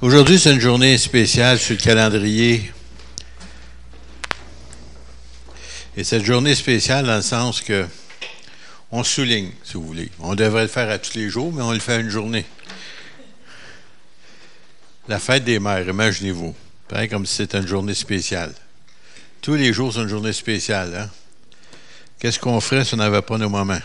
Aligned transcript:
Aujourd'hui, 0.00 0.40
c'est 0.40 0.52
une 0.52 0.60
journée 0.60 0.98
spéciale 0.98 1.58
sur 1.58 1.76
le 1.76 1.80
calendrier. 1.80 2.72
Et 5.96 6.02
cette 6.02 6.24
journée 6.24 6.56
spéciale 6.56 7.06
dans 7.06 7.16
le 7.16 7.22
sens 7.22 7.60
que 7.60 7.86
on 8.90 9.04
souligne, 9.04 9.52
si 9.62 9.74
vous 9.74 9.86
voulez. 9.86 10.10
On 10.18 10.34
devrait 10.34 10.62
le 10.62 10.68
faire 10.68 10.90
à 10.90 10.98
tous 10.98 11.14
les 11.14 11.30
jours, 11.30 11.52
mais 11.52 11.62
on 11.62 11.72
le 11.72 11.78
fait 11.78 11.94
à 11.94 11.98
une 11.98 12.10
journée. 12.10 12.44
La 15.06 15.20
fête 15.20 15.44
des 15.44 15.60
mères, 15.60 15.88
imaginez-vous. 15.88 16.54
Pareil 16.88 17.08
comme 17.08 17.24
si 17.24 17.36
c'était 17.36 17.58
une 17.58 17.68
journée 17.68 17.94
spéciale. 17.94 18.52
Tous 19.42 19.54
les 19.54 19.72
jours, 19.72 19.92
c'est 19.92 20.00
une 20.00 20.08
journée 20.08 20.32
spéciale. 20.32 20.94
Hein? 20.96 21.10
Qu'est-ce 22.18 22.40
qu'on 22.40 22.60
ferait 22.60 22.84
si 22.84 22.94
on 22.94 22.98
n'avait 22.98 23.22
pas 23.22 23.38
nos 23.38 23.48
moments? 23.48 23.80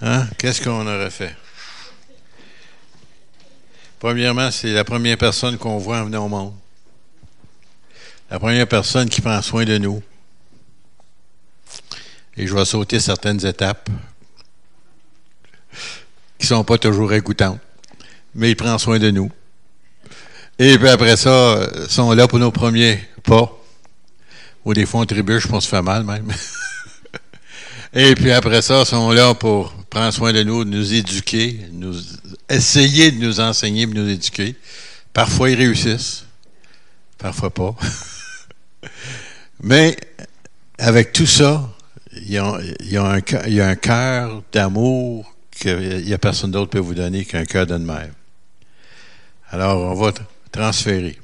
Hein? 0.00 0.26
Qu'est-ce 0.38 0.62
qu'on 0.62 0.86
aurait 0.86 1.10
fait? 1.10 1.36
Premièrement, 4.02 4.50
c'est 4.50 4.72
la 4.72 4.82
première 4.82 5.16
personne 5.16 5.56
qu'on 5.56 5.78
voit 5.78 5.98
en 5.98 6.06
venant 6.06 6.24
au 6.24 6.28
monde. 6.28 6.54
La 8.32 8.40
première 8.40 8.66
personne 8.66 9.08
qui 9.08 9.20
prend 9.20 9.40
soin 9.42 9.64
de 9.64 9.78
nous. 9.78 10.02
Et 12.36 12.48
je 12.48 12.52
vais 12.52 12.64
sauter 12.64 12.98
certaines 12.98 13.46
étapes 13.46 13.88
qui 16.36 16.48
sont 16.48 16.64
pas 16.64 16.78
toujours 16.78 17.12
écoutantes, 17.12 17.60
mais 18.34 18.50
il 18.50 18.56
prend 18.56 18.76
soin 18.76 18.98
de 18.98 19.12
nous. 19.12 19.30
Et 20.58 20.76
puis 20.78 20.88
après 20.88 21.16
ça, 21.16 21.60
ils 21.84 21.88
sont 21.88 22.10
là 22.10 22.26
pour 22.26 22.40
nos 22.40 22.50
premiers 22.50 23.08
pas. 23.22 23.56
Ou 24.64 24.74
des 24.74 24.84
fois, 24.84 25.02
on 25.02 25.06
trébuche, 25.06 25.46
on 25.52 25.60
se 25.60 25.68
fait 25.68 25.80
mal 25.80 26.02
même. 26.02 26.26
Et 27.94 28.14
puis 28.14 28.32
après 28.32 28.62
ça, 28.62 28.80
ils 28.80 28.86
sont 28.86 29.10
là 29.10 29.34
pour 29.34 29.72
prendre 29.90 30.12
soin 30.12 30.32
de 30.32 30.42
nous, 30.42 30.64
nous 30.64 30.94
éduquer, 30.94 31.60
nous 31.72 31.94
essayer 32.48 33.10
de 33.10 33.18
nous 33.18 33.38
enseigner, 33.40 33.84
de 33.86 33.92
nous 33.92 34.08
éduquer. 34.08 34.56
Parfois, 35.12 35.50
ils 35.50 35.56
réussissent, 35.56 36.24
parfois 37.18 37.50
pas. 37.50 37.76
Mais 39.62 39.96
avec 40.78 41.12
tout 41.12 41.26
ça, 41.26 41.68
il 42.14 42.30
y 42.30 42.38
a, 42.38 43.66
un 43.66 43.76
cœur 43.76 44.42
d'amour 44.52 45.34
qu'il 45.50 46.04
n'y 46.04 46.14
a 46.14 46.18
personne 46.18 46.50
d'autre 46.50 46.70
peut 46.70 46.78
vous 46.78 46.94
donner 46.94 47.26
qu'un 47.26 47.44
cœur 47.44 47.66
d'une 47.66 47.84
mère. 47.84 48.10
Alors, 49.50 49.92
on 49.92 49.94
va 49.94 50.12
transférer. 50.50 51.18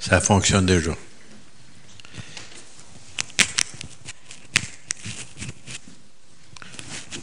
Ça 0.00 0.20
fonctionne 0.20 0.66
déjà. 0.66 0.92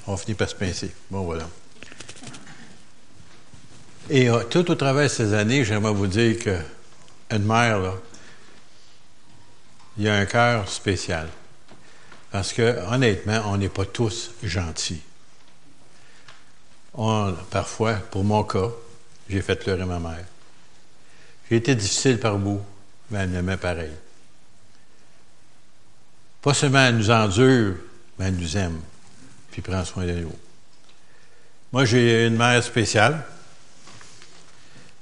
On 0.08 0.18
finit 0.18 0.36
par 0.36 0.50
se 0.50 0.56
pincer. 0.56 0.92
Bon, 1.10 1.24
voilà. 1.24 1.50
Et 4.10 4.30
euh, 4.30 4.44
tout 4.44 4.70
au 4.70 4.76
travers 4.76 5.06
de 5.06 5.08
ces 5.08 5.34
années, 5.34 5.66
j'aimerais 5.66 5.94
vous 5.94 6.06
dire 6.06 6.38
qu'une 6.38 7.44
mère, 7.44 7.80
là, 7.80 7.94
il 9.98 10.04
y 10.04 10.10
a 10.10 10.16
un 10.16 10.26
cœur 10.26 10.70
spécial. 10.70 11.28
Parce 12.30 12.54
que, 12.54 12.86
honnêtement, 12.92 13.42
on 13.48 13.58
n'est 13.58 13.70
pas 13.70 13.86
tous 13.86 14.32
gentils. 14.44 15.02
parfois, 17.50 17.94
pour 17.94 18.24
mon 18.24 18.44
cas, 18.44 18.70
j'ai 19.28 19.42
fait 19.42 19.56
pleurer 19.56 19.86
ma 19.86 20.00
mère. 20.00 20.26
J'ai 21.50 21.58
été 21.58 21.76
difficile 21.76 22.20
par 22.20 22.38
bout, 22.38 22.62
mais 23.12 23.20
elle 23.20 23.30
m'aimait 23.30 23.58
pareil. 23.58 23.92
Pas 26.42 26.54
seulement 26.54 26.80
elle 26.80 26.98
nous 26.98 27.12
endure, 27.12 27.76
mais 28.18 28.26
elle 28.26 28.36
nous 28.36 28.58
aime, 28.58 28.80
puis 29.52 29.62
prend 29.62 29.84
soin 29.86 30.06
de 30.06 30.12
nous. 30.12 30.36
Moi, 31.72 31.86
j'ai 31.86 32.28
une 32.28 32.38
mère 32.38 32.64
spéciale, 32.64 33.24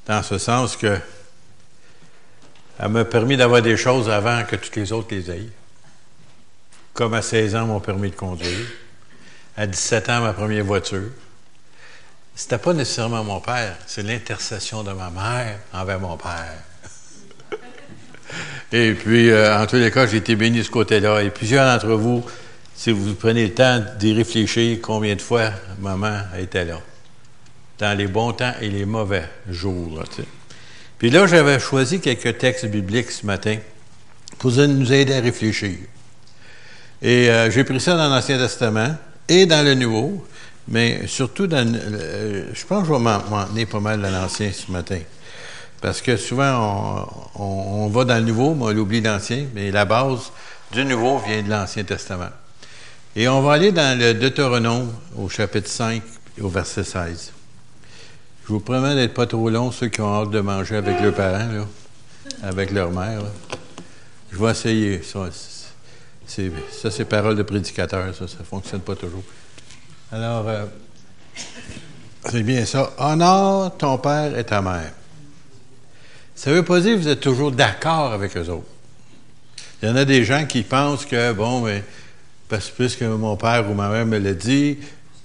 dans 0.05 0.23
ce 0.23 0.37
sens 0.37 0.75
que 0.75 0.99
elle 2.79 2.89
m'a 2.89 3.05
permis 3.05 3.37
d'avoir 3.37 3.61
des 3.61 3.77
choses 3.77 4.09
avant 4.09 4.43
que 4.43 4.55
toutes 4.55 4.75
les 4.75 4.91
autres 4.91 5.13
les 5.13 5.29
aient. 5.29 5.49
Comme 6.93 7.13
à 7.13 7.21
16 7.21 7.55
ans, 7.55 7.65
mon 7.67 7.79
permis 7.79 8.09
de 8.09 8.15
conduire. 8.15 8.67
À 9.55 9.67
17 9.67 10.09
ans, 10.09 10.21
ma 10.21 10.33
première 10.33 10.65
voiture. 10.65 11.09
C'était 12.35 12.57
pas 12.57 12.73
nécessairement 12.73 13.23
mon 13.23 13.39
père, 13.39 13.77
c'est 13.85 14.01
l'intercession 14.01 14.83
de 14.83 14.91
ma 14.91 15.11
mère 15.11 15.59
envers 15.71 15.99
mon 15.99 16.17
père. 16.17 16.55
Et 18.71 18.93
puis, 18.93 19.29
euh, 19.29 19.61
en 19.61 19.67
tous 19.67 19.75
les 19.75 19.91
cas, 19.91 20.07
j'ai 20.07 20.17
été 20.17 20.35
béni 20.35 20.59
de 20.59 20.63
ce 20.63 20.71
côté-là. 20.71 21.21
Et 21.21 21.29
plusieurs 21.29 21.65
d'entre 21.65 21.93
vous, 21.93 22.25
si 22.75 22.91
vous 22.91 23.13
prenez 23.13 23.47
le 23.47 23.53
temps 23.53 23.83
d'y 23.99 24.13
réfléchir, 24.13 24.79
combien 24.81 25.15
de 25.15 25.21
fois 25.21 25.51
maman 25.79 26.21
était 26.39 26.65
là, 26.65 26.79
dans 27.77 27.95
les 27.95 28.07
bons 28.07 28.33
temps 28.33 28.53
et 28.61 28.69
les 28.69 28.85
mauvais 28.85 29.29
jours. 29.47 30.03
Puis 30.97 31.11
là, 31.11 31.27
j'avais 31.27 31.59
choisi 31.59 31.99
quelques 31.99 32.39
textes 32.39 32.65
bibliques 32.65 33.11
ce 33.11 33.25
matin 33.27 33.57
pour 34.39 34.51
nous 34.51 34.91
aider 34.91 35.13
à 35.13 35.21
réfléchir. 35.21 35.77
Et 37.01 37.29
euh, 37.29 37.51
j'ai 37.51 37.63
pris 37.63 37.79
ça 37.79 37.95
dans 37.95 38.07
l'Ancien 38.07 38.37
Testament 38.37 38.95
et 39.29 39.45
dans 39.45 39.63
le 39.63 39.75
Nouveau. 39.75 40.25
Mais 40.67 41.07
surtout, 41.07 41.47
dans, 41.47 41.67
je 41.67 42.65
pense 42.65 42.81
que 42.81 42.87
je 42.87 42.93
vais 42.93 42.99
m'en 42.99 43.45
tenir 43.47 43.67
pas 43.67 43.79
mal 43.79 44.01
dans 44.01 44.09
l'Ancien 44.11 44.51
ce 44.51 44.71
matin. 44.71 44.99
Parce 45.81 46.01
que 46.01 46.15
souvent, 46.15 47.09
on, 47.35 47.89
va 47.89 48.05
dans 48.05 48.15
le 48.15 48.21
Nouveau, 48.21 48.55
mais 48.55 48.65
on 48.67 48.77
oublie 48.77 49.01
l'Ancien, 49.01 49.47
mais 49.53 49.69
la 49.69 49.83
base 49.83 50.31
du 50.71 50.85
Nouveau 50.85 51.19
vient 51.19 51.43
de 51.43 51.49
l'Ancien 51.49 51.83
Testament. 51.83 52.29
Et 53.15 53.27
on 53.27 53.41
va 53.41 53.53
aller 53.53 53.71
dans 53.73 53.99
le 53.99 54.13
Deutéronome 54.13 54.93
au 55.17 55.27
chapitre 55.27 55.69
5 55.69 56.01
au 56.41 56.47
verset 56.47 56.85
16. 56.85 57.33
Je 58.43 58.47
vous 58.47 58.59
promets 58.59 58.95
d'être 58.95 59.13
pas 59.13 59.27
trop 59.27 59.49
long, 59.49 59.71
ceux 59.71 59.87
qui 59.87 60.01
ont 60.01 60.21
hâte 60.21 60.31
de 60.31 60.39
manger 60.39 60.77
avec 60.77 61.01
leurs 61.01 61.13
parents, 61.13 61.67
avec 62.41 62.71
leur 62.71 62.89
mère. 62.91 63.21
Je 64.31 64.37
vais 64.37 64.51
essayer. 64.51 65.01
Ça, 65.03 65.29
c'est 66.91 67.05
parole 67.05 67.35
de 67.35 67.43
prédicateur, 67.43 68.15
ça 68.15 68.23
ne 68.23 68.45
fonctionne 68.45 68.81
pas 68.81 68.95
toujours. 68.95 69.23
Alors, 70.13 70.47
euh, 70.47 70.65
c'est 72.29 72.43
bien 72.43 72.63
ça. 72.65 72.93
Honore 72.99 73.75
ton 73.77 73.97
père 73.97 74.37
et 74.37 74.43
ta 74.43 74.61
mère. 74.61 74.91
Ça 76.35 76.51
veut 76.51 76.63
pas 76.63 76.79
dire 76.81 76.93
que 76.93 77.01
vous 77.01 77.07
êtes 77.07 77.19
toujours 77.19 77.51
d'accord 77.51 78.13
avec 78.13 78.37
eux 78.37 78.47
autres. 78.47 78.67
Il 79.81 79.89
y 79.89 79.91
en 79.91 79.95
a 79.95 80.05
des 80.05 80.23
gens 80.23 80.45
qui 80.45 80.61
pensent 80.61 81.07
que, 81.07 81.33
bon, 81.33 81.61
mais, 81.61 81.83
parce 82.47 82.69
que 82.69 83.05
mon 83.05 83.35
père 83.37 83.67
ou 83.67 83.73
ma 83.73 83.89
mère 83.89 84.05
me 84.05 84.19
l'a 84.19 84.35
dit, 84.35 84.77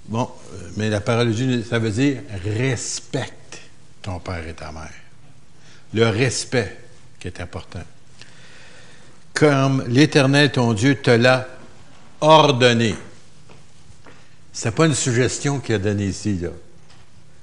bon, 0.07 0.27
mais 0.75 0.89
la 0.89 1.01
parole 1.01 1.27
de 1.27 1.33
Dieu, 1.33 1.63
ça 1.69 1.77
veut 1.77 1.91
dire 1.91 2.23
respecte 2.43 3.61
ton 4.01 4.17
père 4.17 4.47
et 4.47 4.53
ta 4.53 4.71
mère. 4.71 4.89
Le 5.93 6.07
respect 6.07 6.79
qui 7.19 7.27
est 7.27 7.39
important. 7.39 7.83
Comme 9.35 9.83
l'Éternel, 9.87 10.51
ton 10.51 10.73
Dieu, 10.73 10.95
te 10.95 11.11
l'a 11.11 11.47
ordonné. 12.21 12.95
Ce 14.53 14.67
n'est 14.67 14.71
pas 14.73 14.85
une 14.85 14.95
suggestion 14.95 15.59
qu'il 15.59 15.75
a 15.75 15.79
donnée 15.79 16.07
ici. 16.07 16.39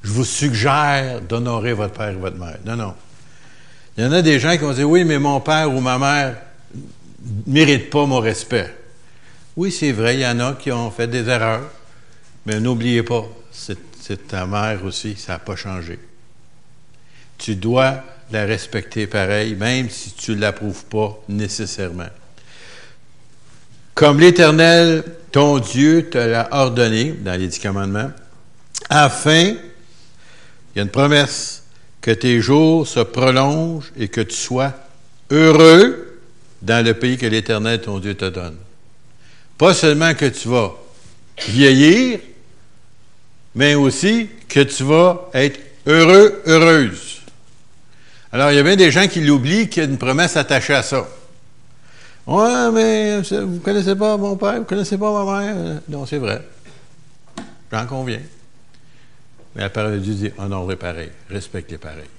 Je 0.03 0.11
vous 0.11 0.25
suggère 0.25 1.21
d'honorer 1.21 1.73
votre 1.73 1.95
père 1.95 2.11
et 2.11 2.15
votre 2.15 2.39
mère. 2.39 2.59
Non, 2.65 2.77
non. 2.77 2.95
Il 3.97 4.05
y 4.05 4.07
en 4.07 4.13
a 4.13 4.23
des 4.23 4.39
gens 4.39 4.53
qui 4.53 4.59
vont 4.59 4.73
dire 4.73 4.89
Oui, 4.89 5.05
mais 5.05 5.19
mon 5.19 5.41
père 5.41 5.73
ou 5.73 5.81
ma 5.81 5.99
mère 5.99 6.37
ne 6.75 7.53
méritent 7.53 7.91
pas 7.91 8.07
mon 8.07 8.21
respect. 8.21 8.75
Oui, 9.57 9.73
c'est 9.73 9.93
vrai, 9.93 10.15
il 10.15 10.21
y 10.21 10.27
en 10.27 10.39
a 10.41 10.55
qui 10.55 10.71
ont 10.71 10.91
fait 10.91 11.09
des 11.09 11.29
erreurs. 11.29 11.71
Mais 12.45 12.61
n'oubliez 12.61 13.03
pas, 13.03 13.25
c'est 13.51 14.29
ta 14.29 14.47
mère 14.47 14.85
aussi, 14.85 15.17
ça 15.17 15.33
n'a 15.33 15.39
pas 15.39 15.57
changé. 15.57 15.99
Tu 17.39 17.57
dois 17.57 18.03
la 18.31 18.45
respecter 18.45 19.07
pareil, 19.07 19.55
même 19.55 19.89
si 19.91 20.13
tu 20.13 20.33
ne 20.33 20.41
l'approuves 20.41 20.85
pas 20.85 21.19
nécessairement. 21.29 22.09
Comme 23.97 24.21
l'Éternel 24.21 25.05
ton 25.33 25.59
Dieu 25.59 26.11
te 26.11 26.19
l'a 26.19 26.49
ordonné 26.51 27.13
dans 27.13 27.33
les 27.33 27.47
dix 27.47 27.59
commandements, 27.59 28.11
afin, 28.91 29.55
il 29.55 30.77
y 30.77 30.81
a 30.81 30.83
une 30.83 30.91
promesse, 30.91 31.63
que 32.03 32.11
tes 32.11 32.43
jours 32.43 32.87
se 32.87 33.01
prolongent 33.01 33.91
et 33.99 34.09
que 34.09 34.21
tu 34.21 34.37
sois 34.37 34.75
heureux 35.31 36.21
dans 36.61 36.85
le 36.85 36.93
pays 36.93 37.17
que 37.17 37.25
l'Éternel, 37.25 37.81
ton 37.81 37.99
Dieu, 37.99 38.15
te 38.15 38.27
donne. 38.27 38.57
Pas 39.57 39.73
seulement 39.73 40.13
que 40.13 40.27
tu 40.27 40.49
vas 40.49 40.75
vieillir, 41.49 42.21
mais 43.55 43.75
aussi 43.75 44.29
que 44.47 44.61
tu 44.61 44.85
vas 44.85 45.31
être 45.33 45.59
heureux, 45.87 46.43
heureuse. 46.47 47.23
Alors, 48.31 48.53
il 48.53 48.57
y 48.57 48.61
a 48.61 48.63
bien 48.63 48.77
des 48.77 48.91
gens 48.91 49.09
qui 49.09 49.23
l'oublient 49.23 49.71
qu'il 49.71 49.83
y 49.85 49.87
a 49.87 49.89
une 49.89 49.97
promesse 49.97 50.37
attachée 50.37 50.75
à 50.75 50.83
ça. 50.83 51.09
Ouais, 52.27 52.71
mais 52.73 53.21
vous 53.21 53.37
ne 53.37 53.59
connaissez 53.59 53.95
pas 53.95 54.17
mon 54.17 54.37
père, 54.37 54.55
vous 54.55 54.59
ne 54.61 54.65
connaissez 54.65 54.99
pas 54.99 55.25
ma 55.25 55.39
mère? 55.39 55.81
Non, 55.89 56.07
c'est 56.07 56.19
vrai. 56.19 56.43
J'en 57.73 57.87
conviens. 57.87 58.23
Mais 59.55 59.63
la 59.63 59.71
parole 59.71 59.93
de 59.93 59.99
Dieu 59.99 60.15
dit 60.15 60.31
honore 60.39 60.69
les 60.69 60.77
pareils, 60.77 61.13
respecte 61.31 61.71
les 61.71 61.79
pareils. 61.79 62.11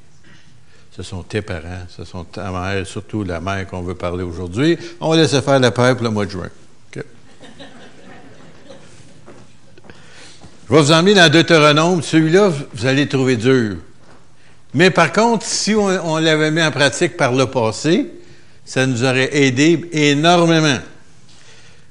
Ce 0.96 1.04
sont 1.04 1.24
tes 1.24 1.42
parents, 1.42 1.86
ce 1.90 2.04
sont 2.06 2.24
ta 2.24 2.50
mère, 2.52 2.88
surtout 2.88 3.24
la 3.24 3.40
mère 3.40 3.68
qu'on 3.68 3.82
veut 3.82 3.96
parler 3.96 4.24
aujourd'hui. 4.24 4.78
On 5.00 5.10
va 5.12 5.18
laisser 5.18 5.42
faire 5.42 5.60
la 5.60 5.72
paix 5.72 5.94
pour 5.94 6.04
le 6.04 6.10
mois 6.10 6.26
de 6.26 6.32
juin. 6.32 6.50
Je 10.70 10.74
vais 10.74 10.82
vous 10.82 10.92
emmener 10.92 11.14
dans 11.14 11.32
Deutéronome. 11.32 12.02
Celui-là, 12.02 12.52
vous 12.74 12.86
allez 12.86 13.04
le 13.04 13.10
trouver 13.10 13.38
dur. 13.38 13.78
Mais 14.74 14.92
par 14.92 15.14
contre, 15.14 15.46
si 15.46 15.74
on, 15.74 16.18
l'avait 16.18 16.52
mis 16.52 16.62
en 16.62 16.72
pratique 16.72 17.16
par 17.16 17.32
le 17.32 17.46
passé, 17.46 18.12
ça 18.68 18.86
nous 18.86 19.02
aurait 19.04 19.34
aidé 19.36 19.90
énormément. 19.94 20.80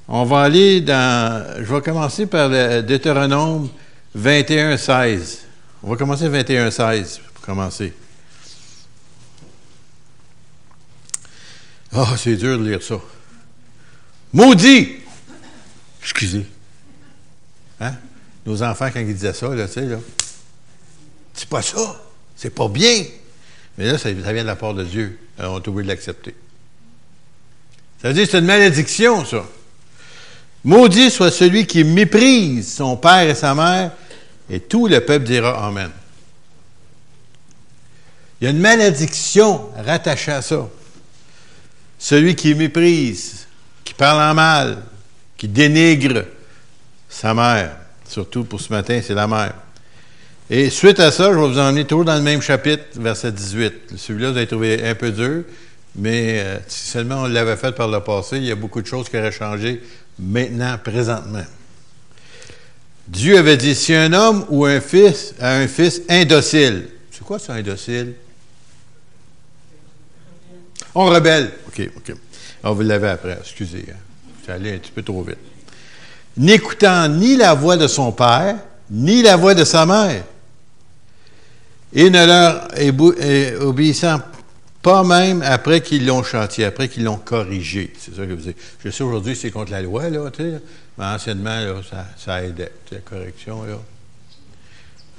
On 0.06 0.24
va 0.24 0.42
aller 0.42 0.82
dans. 0.82 1.56
Je 1.56 1.74
vais 1.74 1.80
commencer 1.80 2.26
par 2.26 2.50
le 2.50 2.82
Deutéronome 2.82 3.70
21, 4.14 4.76
16. 4.76 5.38
On 5.82 5.90
va 5.90 5.96
commencer 5.96 6.28
21, 6.28 6.70
16 6.70 7.20
pour 7.34 7.44
commencer. 7.44 7.94
Ah, 11.92 12.08
oh, 12.12 12.16
c'est 12.18 12.36
dur 12.36 12.58
de 12.58 12.68
lire 12.68 12.82
ça. 12.82 13.00
Maudit! 14.34 14.96
Excusez. 16.02 16.44
Hein? 17.80 17.94
Nos 18.44 18.62
enfants, 18.62 18.90
quand 18.92 19.00
ils 19.00 19.14
disaient 19.14 19.32
ça, 19.32 19.48
là, 19.48 19.66
tu 19.66 19.72
sais, 19.72 19.86
là, 19.86 19.96
c'est 21.32 21.48
pas 21.48 21.62
ça. 21.62 22.02
C'est 22.36 22.54
pas 22.54 22.68
bien. 22.68 23.04
Mais 23.78 23.86
là, 23.86 23.96
ça, 23.96 24.12
vient 24.12 24.42
de 24.42 24.46
la 24.46 24.56
part 24.56 24.74
de 24.74 24.84
Dieu. 24.84 25.18
On 25.38 25.58
est 25.58 25.68
obligé 25.68 25.84
de 25.84 25.88
l'accepter. 25.88 26.34
Ça 28.00 28.08
veut 28.08 28.14
dire 28.14 28.24
que 28.24 28.30
c'est 28.30 28.38
une 28.38 28.46
malédiction, 28.46 29.24
ça. 29.24 29.44
Maudit 30.64 31.10
soit 31.10 31.30
celui 31.30 31.66
qui 31.66 31.84
méprise 31.84 32.74
son 32.74 32.96
père 32.96 33.28
et 33.28 33.34
sa 33.34 33.54
mère, 33.54 33.92
et 34.50 34.60
tout 34.60 34.88
le 34.88 35.00
peuple 35.00 35.24
dira 35.24 35.66
Amen. 35.66 35.90
Il 38.40 38.44
y 38.44 38.46
a 38.48 38.50
une 38.50 38.58
malédiction 38.58 39.70
rattachée 39.84 40.32
à 40.32 40.42
ça. 40.42 40.68
Celui 41.98 42.34
qui 42.34 42.54
méprise, 42.54 43.46
qui 43.84 43.94
parle 43.94 44.20
en 44.20 44.34
mal, 44.34 44.82
qui 45.36 45.48
dénigre 45.48 46.24
sa 47.08 47.32
mère, 47.32 47.76
surtout 48.06 48.44
pour 48.44 48.60
ce 48.60 48.72
matin, 48.72 49.00
c'est 49.02 49.14
la 49.14 49.26
mère. 49.26 49.54
Et 50.50 50.70
suite 50.70 51.00
à 51.00 51.10
ça, 51.10 51.32
je 51.32 51.38
vais 51.38 51.46
vous 51.46 51.58
emmener 51.58 51.84
toujours 51.84 52.04
dans 52.04 52.14
le 52.14 52.22
même 52.22 52.42
chapitre, 52.42 52.84
verset 52.96 53.32
18. 53.32 53.96
Celui-là, 53.96 54.30
vous 54.30 54.36
allez 54.36 54.46
trouver 54.46 54.86
un 54.86 54.94
peu 54.94 55.10
dur, 55.10 55.44
mais 55.96 56.40
euh, 56.40 56.58
si 56.68 56.90
seulement 56.90 57.22
on 57.22 57.26
l'avait 57.26 57.56
fait 57.56 57.72
par 57.72 57.88
le 57.88 58.00
passé, 58.00 58.36
il 58.36 58.44
y 58.44 58.50
a 58.50 58.54
beaucoup 58.54 58.82
de 58.82 58.86
choses 58.86 59.08
qui 59.08 59.16
auraient 59.16 59.32
changé 59.32 59.82
maintenant, 60.18 60.76
présentement. 60.82 61.44
Dieu 63.08 63.38
avait 63.38 63.56
dit, 63.56 63.74
si 63.74 63.94
un 63.94 64.12
homme 64.12 64.44
ou 64.50 64.66
un 64.66 64.80
fils 64.80 65.34
a 65.40 65.54
un 65.56 65.68
fils 65.68 66.02
indocile, 66.08 66.88
c'est 67.10 67.24
quoi 67.24 67.38
ça, 67.38 67.54
indocile? 67.54 68.14
On 70.94 71.06
rebelle. 71.06 71.52
OK, 71.68 71.90
OK. 71.96 72.16
On 72.62 72.72
vous 72.72 72.82
l'avez 72.82 73.08
après, 73.08 73.38
excusez. 73.40 73.86
Hein. 73.90 73.96
C'est 74.44 74.52
allé 74.52 74.74
un 74.74 74.78
petit 74.78 74.90
peu 74.90 75.02
trop 75.02 75.22
vite. 75.22 75.38
N'écoutant 76.36 77.08
ni 77.08 77.36
la 77.36 77.54
voix 77.54 77.76
de 77.76 77.86
son 77.86 78.12
père, 78.12 78.56
ni 78.90 79.22
la 79.22 79.36
voix 79.36 79.54
de 79.54 79.64
sa 79.64 79.86
mère 79.86 80.24
et 81.92 82.10
ne 82.10 82.26
leur 82.26 82.68
obéissant 83.66 84.20
pas 84.86 85.02
même 85.02 85.42
après 85.42 85.80
qu'ils 85.80 86.06
l'ont 86.06 86.22
chanté, 86.22 86.64
après 86.64 86.88
qu'ils 86.88 87.02
l'ont 87.02 87.16
corrigé. 87.16 87.92
C'est 87.98 88.14
ça 88.14 88.24
que 88.24 88.32
vous 88.32 88.40
dites. 88.40 88.56
Je 88.84 88.90
sais 88.90 89.02
aujourd'hui 89.02 89.34
c'est 89.34 89.50
contre 89.50 89.72
la 89.72 89.82
loi, 89.82 90.08
là, 90.08 90.30
tu 90.30 90.44
sais, 90.44 90.60
mais 90.96 91.06
anciennement, 91.06 91.82
ça, 91.90 92.06
ça 92.16 92.44
aidait, 92.44 92.70
la 92.92 92.98
correction, 92.98 93.64
là. 93.64 93.78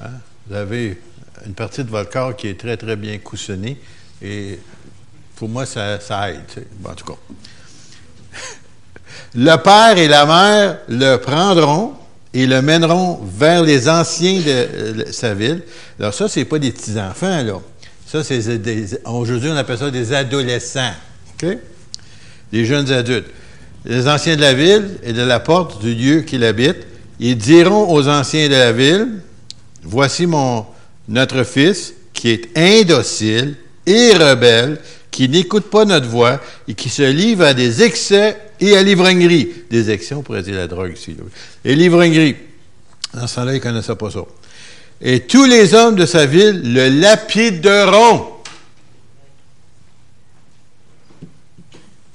Hein? 0.04 0.12
Vous 0.48 0.56
avez 0.56 1.02
une 1.46 1.54
partie 1.54 1.84
de 1.84 1.90
votre 1.90 2.10
corps 2.10 2.34
qui 2.34 2.48
est 2.48 2.58
très, 2.58 2.78
très 2.78 2.96
bien 2.96 3.18
coussonnée, 3.18 3.78
et 4.22 4.58
pour 5.36 5.50
moi, 5.50 5.66
ça, 5.66 5.96
aide, 6.30 6.40
sais. 6.48 6.66
en 6.86 6.94
tout 6.94 7.04
cas. 7.04 7.20
le 9.36 9.56
père 9.58 9.98
et 9.98 10.08
la 10.08 10.26
mère 10.26 10.78
le 10.88 11.18
prendront 11.18 11.94
et 12.34 12.48
le 12.48 12.62
mèneront 12.62 13.20
vers 13.22 13.64
les 13.64 13.90
anciens 13.90 14.40
de, 14.40 15.12
sa 15.12 15.34
ville. 15.34 15.62
Alors 16.00 16.14
ça, 16.14 16.30
c'est 16.30 16.46
pas 16.46 16.58
des 16.58 16.72
petits-enfants, 16.72 17.44
là. 17.44 17.60
Ça, 18.08 18.24
c'est 18.24 18.58
des, 18.58 18.86
aujourd'hui, 19.04 19.50
on 19.52 19.58
appelle 19.58 19.78
ça 19.78 19.92
des 19.92 20.14
adolescents, 20.14 20.94
OK? 21.34 21.58
Des 22.54 22.66
jeunes 22.66 22.90
adultes. 22.90 23.28
Les 23.84 24.08
anciens 24.08 24.38
de 24.38 24.42
la 24.42 24.54
ville 24.54 24.98
et 25.04 25.12
de 25.12 25.22
la 25.22 25.42
porte 25.42 25.82
du 25.82 25.94
lieu 25.94 26.22
qu'il 26.22 26.46
habite, 26.46 26.78
ils 27.20 27.38
diront 27.38 27.92
aux 27.92 28.08
anciens 28.08 28.48
de 28.48 28.54
la 28.54 28.72
ville, 28.72 29.08
voici 29.84 30.26
mon, 30.26 30.66
notre 31.10 31.44
fils 31.44 31.94
qui 32.14 32.30
est 32.30 32.58
indocile 32.58 33.56
et 33.86 34.14
rebelle, 34.14 34.80
qui 35.12 35.28
n'écoute 35.28 35.70
pas 35.70 35.84
notre 35.84 36.08
voix 36.08 36.40
et 36.70 36.76
qui 36.76 36.90
se 36.90 37.04
livre 37.04 37.44
à 37.44 37.54
des 37.54 37.84
excès 37.84 38.38
et 38.62 38.78
à 38.78 38.84
l'ivrognerie. 38.84 39.50
Des 39.70 39.92
excès, 39.92 40.16
on 40.16 40.22
pourrait 40.22 40.44
dire 40.44 40.56
la 40.56 40.68
drogue 40.68 40.94
ici. 40.96 41.18
Et 41.66 41.76
l'ivrognerie. 41.76 42.36
Dans 43.14 43.28
ce 43.28 43.36
temps-là, 43.36 43.52
il 43.52 43.56
ne 43.56 43.62
connaissait 43.62 43.96
pas 43.96 44.12
ça. 44.12 44.22
Et 45.02 45.22
tous 45.22 45.46
les 45.46 45.74
hommes 45.74 45.96
de 45.96 46.06
sa 46.06 46.26
ville 46.26 46.74
le 46.74 46.90
lapideront. 46.90 48.28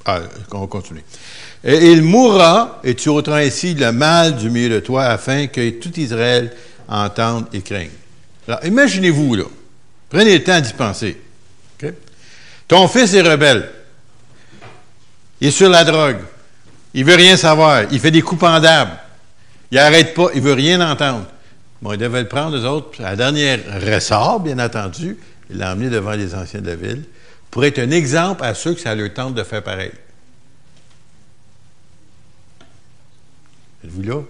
Ah, 0.04 0.20
on 0.50 0.60
va 0.60 0.66
continuer. 0.66 1.04
Et 1.64 1.92
il 1.92 2.02
mourra, 2.02 2.80
et 2.82 2.96
tu 2.96 3.08
ôteras 3.08 3.38
ainsi 3.38 3.74
le 3.74 3.92
mal 3.92 4.36
du 4.36 4.50
milieu 4.50 4.68
de 4.68 4.80
toi, 4.80 5.04
afin 5.04 5.46
que 5.46 5.70
tout 5.70 5.98
Israël 6.00 6.52
entende 6.88 7.46
et 7.52 7.62
craigne. 7.62 7.90
Alors, 8.48 8.64
imaginez-vous, 8.64 9.36
là. 9.36 9.44
Prenez 10.10 10.38
le 10.38 10.44
temps 10.44 10.60
d'y 10.60 10.72
penser. 10.72 11.16
Ton 12.66 12.88
fils 12.88 13.14
est 13.14 13.22
rebelle. 13.22 13.70
Il 15.40 15.48
est 15.48 15.52
sur 15.52 15.68
la 15.68 15.84
drogue. 15.84 16.20
Il 16.94 17.04
veut 17.04 17.14
rien 17.14 17.36
savoir. 17.36 17.84
Il 17.90 18.00
fait 18.00 18.10
des 18.10 18.22
coups 18.22 18.40
pendables. 18.40 18.98
Il 19.70 19.76
n'arrête 19.76 20.14
pas. 20.14 20.28
Il 20.34 20.40
veut 20.40 20.52
rien 20.52 20.80
entendre. 20.80 21.26
Bon, 21.82 21.92
il 21.92 21.98
devait 21.98 22.22
le 22.22 22.28
prendre, 22.28 22.56
eux 22.56 22.64
autres, 22.64 23.00
à 23.00 23.10
la 23.10 23.16
dernière 23.16 23.58
ressort, 23.84 24.38
bien 24.38 24.58
entendu. 24.60 25.18
Il 25.50 25.58
l'a 25.58 25.72
emmené 25.72 25.90
devant 25.90 26.12
les 26.12 26.34
anciens 26.34 26.60
de 26.60 26.68
la 26.68 26.76
ville 26.76 27.02
pour 27.50 27.64
être 27.64 27.80
un 27.80 27.90
exemple 27.90 28.44
à 28.44 28.54
ceux 28.54 28.72
que 28.72 28.80
ça 28.80 28.94
leur 28.94 29.12
tente 29.12 29.34
de 29.34 29.42
faire 29.42 29.62
pareil. 29.62 29.90
Êtes-vous 33.84 34.02
là? 34.02 34.22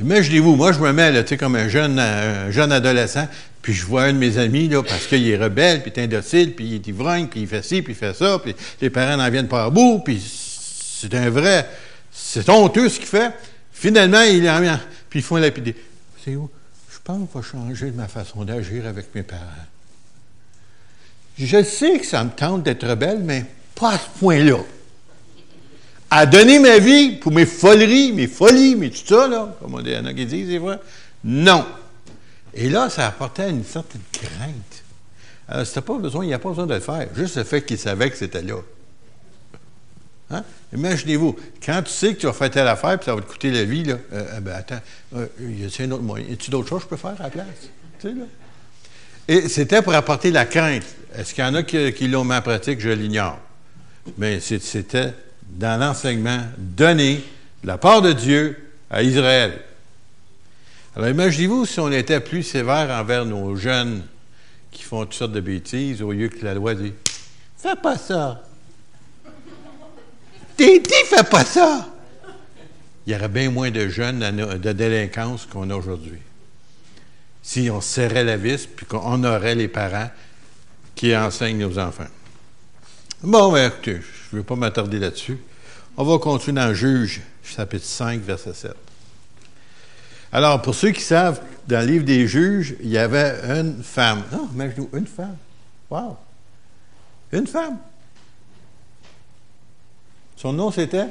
Imaginez-vous, 0.00 0.54
moi, 0.54 0.72
je 0.72 0.78
me 0.78 0.92
mets, 0.92 1.10
là, 1.10 1.22
tu 1.22 1.30
sais, 1.30 1.36
comme 1.36 1.56
un 1.56 1.68
jeune, 1.68 1.98
un 1.98 2.50
jeune 2.52 2.70
adolescent, 2.70 3.26
puis 3.60 3.72
je 3.72 3.84
vois 3.84 4.04
un 4.04 4.12
de 4.12 4.18
mes 4.18 4.38
amis, 4.38 4.68
là, 4.68 4.82
parce 4.82 5.06
qu'il 5.06 5.28
est 5.28 5.36
rebelle, 5.36 5.82
puis 5.82 5.92
il 5.94 6.00
est 6.00 6.04
indocile, 6.04 6.54
puis 6.54 6.66
il 6.66 6.74
est 6.74 6.86
ivrogne, 6.86 7.26
puis 7.26 7.40
il 7.40 7.46
fait 7.48 7.64
ci, 7.64 7.82
puis 7.82 7.94
il 7.94 7.96
fait 7.96 8.14
ça, 8.14 8.38
puis 8.38 8.54
les 8.80 8.90
parents 8.90 9.16
n'en 9.16 9.28
viennent 9.28 9.48
pas 9.48 9.64
à 9.64 9.70
bout, 9.70 10.02
puis 10.04 10.22
c'est 10.22 11.12
un 11.14 11.30
vrai... 11.30 11.68
C'est 12.12 12.48
honteux 12.48 12.88
ce 12.88 12.98
qu'il 12.98 13.08
fait. 13.08 13.32
Finalement, 13.72 14.22
il 14.22 14.48
en 14.48 14.60
puis 15.10 15.18
ils 15.18 15.22
font 15.22 15.36
lapider. 15.36 15.74
Je 16.32 16.98
pense 17.04 17.18
qu'il 17.18 17.40
va 17.40 17.42
changer 17.42 17.90
ma 17.92 18.08
façon 18.08 18.44
d'agir 18.44 18.86
avec 18.86 19.14
mes 19.14 19.22
parents. 19.22 19.42
Je 21.38 21.62
sais 21.62 21.98
que 21.98 22.06
ça 22.06 22.24
me 22.24 22.30
tente 22.30 22.62
d'être 22.62 22.86
rebelle, 22.86 23.20
mais 23.20 23.44
pas 23.74 23.92
à 23.92 23.98
ce 23.98 24.18
point-là. 24.18 24.58
À 26.10 26.24
donner 26.24 26.58
ma 26.58 26.78
vie 26.78 27.16
pour 27.16 27.32
mes 27.32 27.46
foleries, 27.46 28.12
mes 28.12 28.26
folies, 28.26 28.74
mais 28.76 28.90
tout 28.90 29.04
ça, 29.06 29.28
là, 29.28 29.56
comme 29.60 29.74
on 29.74 29.82
dit, 29.82 29.90
il 29.90 29.96
y 29.96 29.98
en 29.98 30.06
a 30.06 30.14
qui 30.14 30.24
disent, 30.24 30.48
c'est 30.48 30.58
vrai? 30.58 30.78
Non. 31.24 31.66
Et 32.54 32.70
là, 32.70 32.88
ça 32.88 33.06
apportait 33.06 33.50
une 33.50 33.64
certaine 33.64 34.02
crainte. 34.12 34.84
Alors, 35.48 35.66
c'était 35.66 35.82
pas 35.82 35.98
besoin, 35.98 36.24
il 36.24 36.28
n'y 36.28 36.34
a 36.34 36.38
pas 36.38 36.48
besoin 36.48 36.66
de 36.66 36.74
le 36.74 36.80
faire. 36.80 37.08
Juste 37.14 37.36
le 37.36 37.44
fait 37.44 37.62
qu'il 37.62 37.78
savait 37.78 38.10
que 38.10 38.16
c'était 38.16 38.42
là. 38.42 38.56
Hein? 40.30 40.42
Imaginez-vous, 40.74 41.36
quand 41.64 41.82
tu 41.84 41.92
sais 41.92 42.14
que 42.14 42.20
tu 42.20 42.26
vas 42.26 42.32
faire 42.32 42.50
telle 42.50 42.68
affaire, 42.68 42.98
puis 42.98 43.06
ça 43.06 43.14
va 43.14 43.20
te 43.20 43.26
coûter 43.26 43.50
la 43.50 43.64
vie, 43.64 43.84
là, 43.84 43.94
euh, 44.12 44.24
euh 44.34 44.40
ben 44.40 44.54
attends, 44.54 44.80
euh, 45.14 45.26
y 45.40 45.64
a-t-il 45.64 45.88
un 45.88 45.92
autre 45.92 46.02
moyen? 46.02 46.26
Y 46.28 46.32
a-t-il 46.32 46.50
d'autres 46.50 46.68
choses 46.68 46.84
que 46.84 46.84
je 46.84 46.88
peux 46.90 46.96
faire 46.96 47.20
à 47.20 47.24
la 47.24 47.30
place? 47.30 47.46
Et 49.28 49.48
c'était 49.48 49.82
pour 49.82 49.94
apporter 49.94 50.30
la 50.30 50.44
crainte. 50.44 50.84
Est-ce 51.14 51.34
qu'il 51.34 51.44
y 51.44 51.46
en 51.46 51.54
a 51.54 51.62
qui, 51.62 52.08
l'ont 52.08 52.24
mis 52.24 52.34
en 52.34 52.42
pratique? 52.42 52.80
Je 52.80 52.90
l'ignore. 52.90 53.38
Mais 54.18 54.40
c'était 54.40 55.14
dans 55.42 55.80
l'enseignement 55.80 56.42
donné 56.58 57.24
de 57.62 57.66
la 57.66 57.78
part 57.78 58.02
de 58.02 58.12
Dieu 58.12 58.56
à 58.90 59.02
Israël. 59.02 59.60
Alors 60.94 61.08
imaginez-vous 61.08 61.66
si 61.66 61.80
on 61.80 61.90
était 61.90 62.20
plus 62.20 62.42
sévère 62.42 62.90
envers 62.90 63.24
nos 63.24 63.56
jeunes 63.56 64.02
qui 64.70 64.82
font 64.82 65.04
toutes 65.04 65.14
sortes 65.14 65.32
de 65.32 65.40
bêtises 65.40 66.02
au 66.02 66.12
lieu 66.12 66.28
que 66.28 66.44
la 66.44 66.54
loi 66.54 66.74
dit 66.74 66.92
Fais 67.56 67.76
pas 67.76 67.98
ça. 67.98 68.42
Tété, 70.56 70.94
fais 71.06 71.24
pas 71.24 71.44
ça. 71.44 71.86
Il 73.06 73.12
y 73.12 73.16
aurait 73.16 73.28
bien 73.28 73.50
moins 73.50 73.70
de 73.70 73.88
jeunes 73.88 74.20
de 74.20 74.72
délinquance 74.72 75.46
qu'on 75.46 75.70
a 75.70 75.76
aujourd'hui. 75.76 76.18
Si 77.42 77.70
on 77.70 77.80
serrait 77.80 78.24
la 78.24 78.36
vis 78.36 78.66
puis 78.66 78.86
qu'on 78.86 79.22
aurait 79.22 79.54
les 79.54 79.68
parents 79.68 80.10
qui 80.94 81.16
enseignent 81.16 81.58
nos 81.58 81.78
enfants. 81.78 82.08
Bon, 83.22 83.52
ben, 83.52 83.68
écoutez, 83.68 84.00
je 84.00 84.36
ne 84.36 84.40
veux 84.40 84.44
pas 84.44 84.56
m'attarder 84.56 84.98
là-dessus. 84.98 85.38
On 85.96 86.04
va 86.04 86.18
continuer 86.18 86.60
dans 86.60 86.74
Juge, 86.74 87.20
chapitre 87.44 87.84
5, 87.84 88.20
verset 88.22 88.54
7. 88.54 88.74
Alors, 90.32 90.60
pour 90.60 90.74
ceux 90.74 90.90
qui 90.90 91.00
savent, 91.00 91.40
dans 91.66 91.80
le 91.80 91.92
livre 91.92 92.04
des 92.04 92.26
juges, 92.26 92.74
il 92.80 92.88
y 92.88 92.98
avait 92.98 93.40
une 93.58 93.82
femme. 93.82 94.22
Non, 94.32 94.48
imaginez 94.52 94.88
une 94.92 95.06
femme. 95.06 95.36
Wow! 95.90 96.16
Une 97.32 97.46
femme. 97.46 97.78
Son 100.36 100.52
nom, 100.52 100.70
c'était 100.70 101.06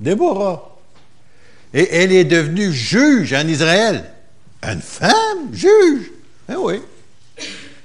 Déborah. 0.00 0.76
Et 1.72 1.88
elle 1.94 2.12
est 2.12 2.24
devenue 2.24 2.72
juge 2.72 3.32
en 3.32 3.46
Israël. 3.46 4.04
Une 4.62 4.82
femme, 4.82 5.52
juge. 5.52 6.10
Ben 6.48 6.56
oui. 6.58 6.80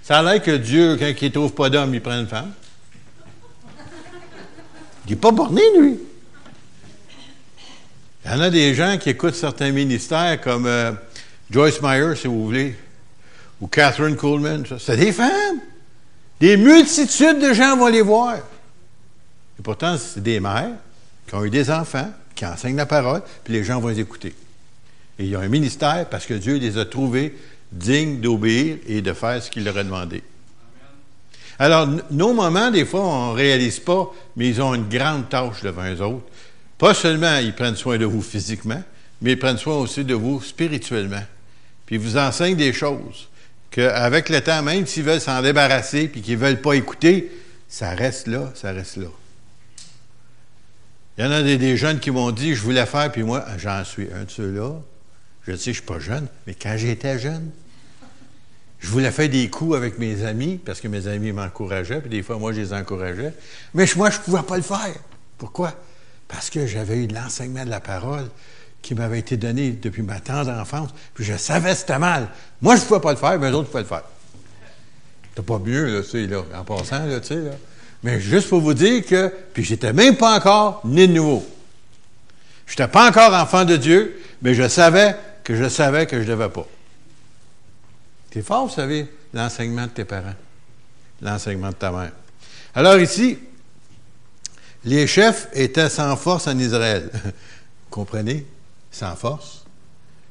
Ça 0.04 0.20
a 0.20 0.24
l'air 0.24 0.42
que 0.42 0.52
Dieu, 0.52 0.98
quand 0.98 1.12
il 1.22 1.28
ne 1.28 1.34
trouve 1.34 1.54
pas 1.54 1.70
d'homme, 1.70 1.94
il 1.94 2.02
prend 2.02 2.20
une 2.20 2.28
femme. 2.28 2.52
Il 5.06 5.12
n'est 5.12 5.16
pas 5.16 5.32
borné, 5.32 5.62
lui. 5.80 6.00
Il 8.26 8.32
y 8.32 8.34
en 8.34 8.42
a 8.42 8.50
des 8.50 8.74
gens 8.76 8.98
qui 8.98 9.10
écoutent 9.10 9.36
certains 9.36 9.72
ministères 9.72 10.42
comme 10.42 10.66
euh, 10.66 10.92
Joyce 11.50 11.82
Meyer, 11.82 12.14
si 12.16 12.28
vous 12.28 12.44
voulez, 12.44 12.76
ou 13.62 13.68
Catherine 13.68 14.18
Coleman. 14.18 14.66
C'est 14.80 14.98
des 14.98 15.14
femmes. 15.14 15.62
Des 16.40 16.58
multitudes 16.58 17.40
de 17.40 17.54
gens 17.54 17.78
vont 17.78 17.88
les 17.88 18.02
voir. 18.02 18.40
Et 19.60 19.62
pourtant, 19.64 19.98
c'est 19.98 20.22
des 20.22 20.40
mères 20.40 20.76
qui 21.28 21.36
ont 21.36 21.44
eu 21.44 21.50
des 21.50 21.70
enfants, 21.70 22.12
qui 22.36 22.46
enseignent 22.46 22.78
la 22.78 22.86
parole, 22.86 23.22
puis 23.44 23.54
les 23.54 23.64
gens 23.64 23.80
vont 23.80 23.90
les 23.90 24.00
écouter. 24.00 24.36
Et 25.20 25.26
ils 25.26 25.36
ont 25.36 25.42
un 25.42 25.48
ministère 25.48 26.08
parce 26.10 26.26
que 26.26 26.34
Dieu 26.36 26.58
les 26.58 26.78
a 26.78 26.86
trouvés 26.86 27.36
dignes 27.72 28.20
d'obéir 28.22 28.78
et 28.88 29.02
de 29.02 29.14
faire 29.14 29.42
ce 29.42 29.50
qu'il 29.50 29.64
leur 29.64 29.78
a 29.78 29.84
demandé. 29.84 30.24
Alors, 31.60 31.88
nos 32.12 32.34
moments, 32.34 32.70
des 32.70 32.86
fois, 32.86 33.02
on 33.02 33.32
ne 33.32 33.36
réalise 33.36 33.80
pas, 33.80 34.14
mais 34.36 34.48
ils 34.48 34.62
ont 34.62 34.76
une 34.76 34.88
grande 34.88 35.28
tâche 35.28 35.64
devant 35.64 35.92
eux 35.92 36.02
autres. 36.02 36.28
Pas 36.78 36.94
seulement 36.94 37.38
ils 37.38 37.56
prennent 37.56 37.76
soin 37.76 37.98
de 37.98 38.06
vous 38.06 38.22
physiquement, 38.22 38.84
mais 39.22 39.32
ils 39.32 39.40
prennent 39.40 39.58
soin 39.58 39.78
aussi 39.78 40.06
de 40.06 40.14
vous 40.14 40.42
spirituellement. 40.42 41.24
Puis 41.86 41.96
ils 41.96 42.02
vous 42.02 42.18
enseignent 42.18 42.56
des 42.56 42.74
choses 42.74 43.28
qu'avec 43.72 44.30
le 44.30 44.42
temps, 44.42 44.62
même 44.62 44.86
s'ils 44.86 45.04
veulent 45.04 45.22
s'en 45.22 45.42
débarrasser 45.42 46.08
puis 46.08 46.22
qu'ils 46.22 46.38
ne 46.38 46.46
veulent 46.46 46.62
pas 46.62 46.74
écouter, 46.74 47.32
ça 47.68 47.90
reste 47.90 48.28
là, 48.28 48.52
ça 48.54 48.72
reste 48.72 48.98
là. 48.98 49.08
Il 51.18 51.26
y 51.26 51.28
en 51.28 51.32
a 51.32 51.42
des, 51.42 51.78
jeunes 51.78 52.00
qui 52.00 52.12
m'ont 52.12 52.32
dit, 52.32 52.54
je 52.54 52.62
voulais 52.62 52.86
faire, 52.86 53.12
puis 53.12 53.24
moi, 53.24 53.44
j'en 53.58 53.84
suis 53.84 54.08
un 54.14 54.26
de 54.26 54.30
ceux-là. 54.30 54.74
Je 55.48 55.54
sais, 55.54 55.64
je 55.64 55.70
ne 55.70 55.74
suis 55.76 55.82
pas 55.82 56.00
jeune, 56.00 56.28
mais 56.46 56.54
quand 56.54 56.76
j'étais 56.78 57.18
jeune, 57.18 57.50
je 58.80 58.88
voulais 58.90 59.10
faire 59.12 59.30
des 59.30 59.50
coups 59.50 59.76
avec 59.76 59.98
mes 59.98 60.24
amis, 60.24 60.60
parce 60.64 60.80
que 60.80 60.88
mes 60.88 61.08
amis 61.08 61.32
m'encourageaient, 61.32 62.02
puis 62.02 62.10
des 62.10 62.22
fois, 62.22 62.38
moi, 62.38 62.54
je 62.54 62.62
les 62.62 62.74
encourageais. 62.74 63.34
Mais 63.74 63.86
moi, 63.96 64.12
je 64.12 64.18
ne 64.20 64.24
pouvais 64.24 64.44
pas 64.44 64.58
le 64.58 64.62
faire. 64.62 64.94
Pourquoi? 65.40 65.74
Parce 66.28 66.52
que 66.52 66.68
j'avais 66.68 66.98
eu 66.98 67.08
de 67.08 67.16
l'enseignement 67.16 67.66
de 67.66 67.70
la 67.72 67.80
parole 67.80 68.30
qui 68.84 68.94
m'avait 68.94 69.20
été 69.20 69.38
donné 69.38 69.72
depuis 69.72 70.04
ma 70.04 70.20
tendre 70.20 70.52
enfance, 70.52 70.92
puis 71.16 71.26
je 71.26 71.36
savais 71.36 71.72
que 71.72 71.78
c'était 71.78 71.98
mal. 71.98 72.28
Moi, 72.62 72.76
je 72.76 72.82
ne 72.82 72.88
pouvais 72.88 73.00
pas 73.00 73.12
le 73.12 73.18
faire, 73.18 73.40
mais 73.40 73.50
les 73.50 73.56
autres 73.56 73.70
pouvaient 73.70 73.82
le 73.82 73.88
faire. 73.88 74.04
C'était 75.30 75.42
pas 75.42 75.58
mieux, 75.58 75.96
là, 75.96 76.04
tu 76.04 76.10
sais, 76.10 76.28
là, 76.28 76.44
en 76.56 76.64
passant, 76.64 77.06
là, 77.06 77.20
tu 77.20 77.28
sais, 77.28 77.36
là. 77.36 77.52
Mais 78.04 78.20
juste 78.20 78.50
pour 78.50 78.62
vous 78.62 78.74
dire 78.74 79.06
que, 79.06 79.34
puis 79.54 79.64
j'étais 79.64 79.94
même 79.94 80.16
pas 80.16 80.36
encore 80.38 80.82
né 80.86 81.08
de 81.08 81.14
nouveau. 81.14 81.46
Je 82.66 82.74
n'étais 82.74 82.88
pas 82.88 83.08
encore 83.08 83.34
enfant 83.34 83.66
de 83.66 83.76
Dieu, 83.76 84.22
mais 84.42 84.54
je 84.54 84.68
savais 84.68 85.16
que 85.44 85.56
je 85.56 85.70
savais 85.70 86.06
que 86.06 86.18
je 86.18 86.24
ne 86.24 86.36
devais 86.36 86.50
pas. 86.50 86.68
C'est 88.32 88.42
fort, 88.42 88.68
vous 88.68 88.74
savez, 88.74 89.08
l'enseignement 89.34 89.86
de 89.86 89.92
tes 89.92 90.06
parents, 90.06 90.36
l'enseignement 91.22 91.70
de 91.70 91.76
ta 91.76 91.92
mère. 91.92 92.12
Alors 92.76 93.00
ici, 93.00 93.40
les 94.84 95.08
chefs 95.08 95.48
étaient 95.54 95.90
sans 95.90 96.16
force 96.16 96.48
en 96.48 96.58
Israël. 96.60 97.10
Comprenez? 97.90 98.46
Sans 98.92 99.16
force. 99.16 99.66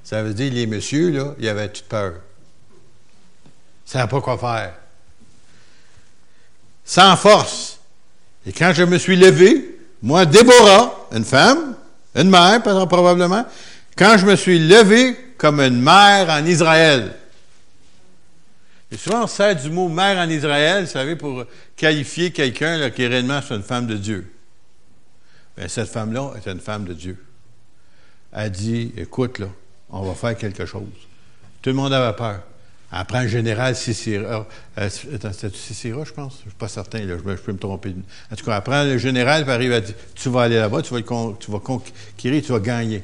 Ça 0.04 0.22
veut 0.22 0.34
dire 0.34 0.52
les 0.52 0.66
messieurs, 0.66 1.10
là, 1.10 1.34
ils 1.38 1.48
avaient 1.48 1.68
toute 1.68 1.86
peur. 1.86 2.12
Ils 3.44 3.88
ne 3.88 3.90
savaient 3.90 4.08
pas 4.08 4.20
quoi 4.20 4.38
faire. 4.38 4.74
Sans 6.86 7.16
force. 7.16 7.78
Et 8.46 8.52
quand 8.52 8.72
je 8.72 8.84
me 8.84 8.96
suis 8.96 9.16
levé, 9.16 9.78
moi, 10.00 10.24
Déborah, 10.24 11.08
une 11.12 11.24
femme, 11.24 11.74
une 12.14 12.30
mère, 12.30 12.62
probablement, 12.62 13.44
quand 13.96 14.16
je 14.18 14.24
me 14.24 14.36
suis 14.36 14.58
levé 14.58 15.16
comme 15.36 15.60
une 15.60 15.80
mère 15.80 16.30
en 16.30 16.46
Israël. 16.46 17.14
Et 18.90 18.96
souvent, 18.96 19.24
on 19.24 19.26
sert 19.26 19.56
du 19.56 19.68
mot 19.68 19.88
mère 19.88 20.16
en 20.18 20.30
Israël, 20.30 20.84
vous 20.84 20.90
savez, 20.90 21.16
pour 21.16 21.44
qualifier 21.76 22.30
quelqu'un 22.30 22.88
qui 22.90 23.02
est 23.02 23.08
réellement 23.08 23.40
une 23.50 23.62
femme 23.62 23.86
de 23.86 23.96
Dieu. 23.96 24.32
Mais 25.56 25.68
cette 25.68 25.88
femme-là 25.88 26.32
était 26.38 26.52
une 26.52 26.60
femme 26.60 26.84
de 26.84 26.92
Dieu. 26.92 27.22
Elle 28.32 28.50
dit 28.50 28.92
Écoute, 28.96 29.38
là, 29.40 29.48
on 29.90 30.02
va 30.02 30.14
faire 30.14 30.36
quelque 30.36 30.66
chose. 30.66 30.88
Tout 31.62 31.70
le 31.70 31.76
monde 31.76 31.92
avait 31.92 32.14
peur. 32.16 32.42
Prend 32.90 33.22
le 33.22 33.28
général 33.28 33.74
Sisera. 33.76 34.46
Euh, 34.78 34.88
C'était 34.88 35.30
Sisera, 35.50 36.04
je 36.04 36.12
pense. 36.12 36.34
Je 36.40 36.46
ne 36.46 36.50
suis 36.50 36.58
pas 36.58 36.68
certain, 36.68 37.00
je, 37.06 37.14
peux 37.14 37.52
me 37.52 37.58
tromper. 37.58 37.94
En 38.30 38.36
tout 38.36 38.44
cas, 38.44 38.60
prend 38.60 38.84
le 38.84 38.98
général 38.98 39.44
et 39.46 39.50
arrive 39.50 39.72
à 39.72 39.80
dire 39.80 39.94
Tu 40.14 40.28
vas 40.28 40.42
aller 40.42 40.56
là-bas, 40.56 40.82
tu 40.82 40.94
vas, 40.94 41.02
tu 41.38 41.50
vas 41.50 41.58
conquérir, 41.58 42.42
tu 42.42 42.52
vas 42.52 42.60
gagner. 42.60 43.02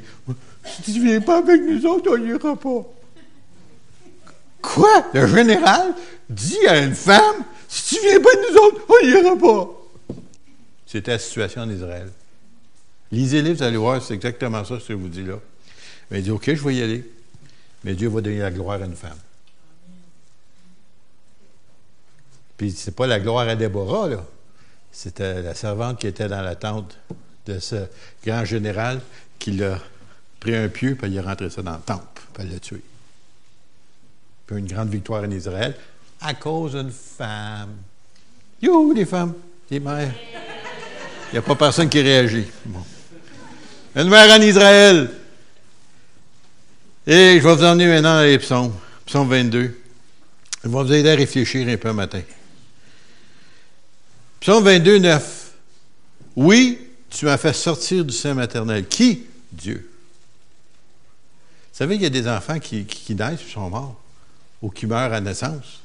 Si 0.65 0.93
tu 0.93 1.01
ne 1.01 1.05
viens 1.05 1.21
pas 1.21 1.39
avec 1.39 1.61
nous 1.61 1.85
autres, 1.87 2.11
on 2.13 2.19
n'ira 2.19 2.57
pas. 2.57 2.87
Quoi? 4.63 5.07
Le 5.13 5.27
général 5.27 5.95
dit 6.31 6.67
à 6.69 6.79
une 6.79 6.95
femme 6.95 7.45
Si 7.69 7.97
tu 7.97 8.05
ne 8.05 8.11
viens 8.11 8.21
pas 8.21 8.31
avec 8.33 8.51
nous 8.51 8.59
autres, 8.59 8.81
on 8.89 9.07
n'ira 9.07 9.37
pas. 9.37 9.71
C'était 10.87 11.13
la 11.13 11.19
situation 11.19 11.63
en 11.63 11.71
Israël. 11.71 12.11
Lisez-les, 13.11 13.53
vous 13.53 13.63
allez 13.63 13.77
voir, 13.77 14.03
c'est 14.03 14.15
exactement 14.15 14.65
ça 14.65 14.79
ce 14.79 14.89
que 14.89 14.93
je 14.95 14.99
vous 14.99 15.09
dis 15.09 15.25
là. 15.25 15.39
Mais 16.11 16.21
il 16.21 16.25
dit, 16.25 16.31
OK, 16.31 16.45
je 16.47 16.65
vais 16.65 16.75
y 16.75 16.83
aller. 16.83 17.05
Mais 17.85 17.95
Dieu 17.95 18.09
va 18.09 18.21
donner 18.21 18.39
la 18.39 18.51
gloire 18.51 18.81
à 18.81 18.85
une 18.85 18.95
femme. 18.95 19.17
Puis 22.57 22.73
c'est 22.73 22.95
pas 22.95 23.07
la 23.07 23.21
gloire 23.21 23.49
à 23.49 23.57
Déborah, 23.57 24.09
là. 24.09 24.25
C'était 24.93 25.43
la 25.43 25.55
servante 25.55 25.99
qui 25.99 26.07
était 26.07 26.29
dans 26.29 26.43
la 26.43 26.55
tente 26.55 26.99
de 27.47 27.59
ce 27.59 27.87
grand 28.25 28.45
général 28.45 29.01
qui 29.39 29.53
l'a 29.53 29.79
pris 30.39 30.55
un 30.55 30.69
pieu, 30.69 30.95
puis 30.95 31.11
il 31.11 31.19
a 31.19 31.23
rentré 31.23 31.49
ça 31.49 31.63
dans 31.63 31.73
le 31.73 31.81
temple, 31.81 32.23
puis 32.33 32.43
elle 32.43 32.53
l'a 32.53 32.59
tué. 32.59 32.83
Puis 34.47 34.59
une 34.59 34.67
grande 34.67 34.91
victoire 34.91 35.23
en 35.25 35.31
Israël 35.31 35.75
à 36.21 36.35
cause 36.35 36.73
d'une 36.73 36.91
femme. 36.91 37.71
You, 38.61 38.93
les 38.93 39.07
femmes, 39.07 39.35
les 39.71 39.81
mères. 39.81 40.13
Il 41.31 41.33
n'y 41.33 41.39
a 41.39 41.43
pas 41.43 41.55
personne 41.55 41.89
qui 41.89 42.01
réagit. 42.01 42.47
Une 43.97 44.09
mère 44.09 44.39
en 44.39 44.41
Israël. 44.43 45.11
Et 47.07 47.41
je 47.41 47.49
vais 47.49 47.55
vous 47.55 47.65
emmener 47.65 47.87
maintenant 47.89 48.17
dans 48.17 48.23
les 48.23 48.39
psaumes. 48.39 48.73
Psaume 49.07 49.29
22. 49.29 49.81
Je 50.63 50.69
vais 50.69 50.75
vous 50.75 50.93
aider 50.93 51.11
à 51.11 51.15
réfléchir 51.15 51.67
un 51.67 51.77
peu 51.77 51.93
matin. 51.93 52.21
Psaume 54.43 54.65
22, 54.65 54.99
9. 54.99 55.53
Oui, 56.35 56.81
tu 57.09 57.27
m'as 57.27 57.37
fait 57.37 57.53
sortir 57.53 58.05
du 58.05 58.13
sein 58.13 58.35
maternel. 58.35 58.87
Qui? 58.89 59.23
Dieu. 59.53 59.89
Vous 61.71 61.79
savez 61.79 61.95
qu'il 61.95 62.03
y 62.03 62.07
a 62.07 62.11
des 62.11 62.27
enfants 62.27 62.59
qui, 62.59 62.85
qui, 62.85 63.15
naissent 63.15 63.39
et 63.49 63.53
sont 63.53 63.71
morts, 63.71 63.95
ou 64.61 64.69
qui 64.69 64.87
meurent 64.87 65.13
à 65.13 65.21
naissance. 65.21 65.81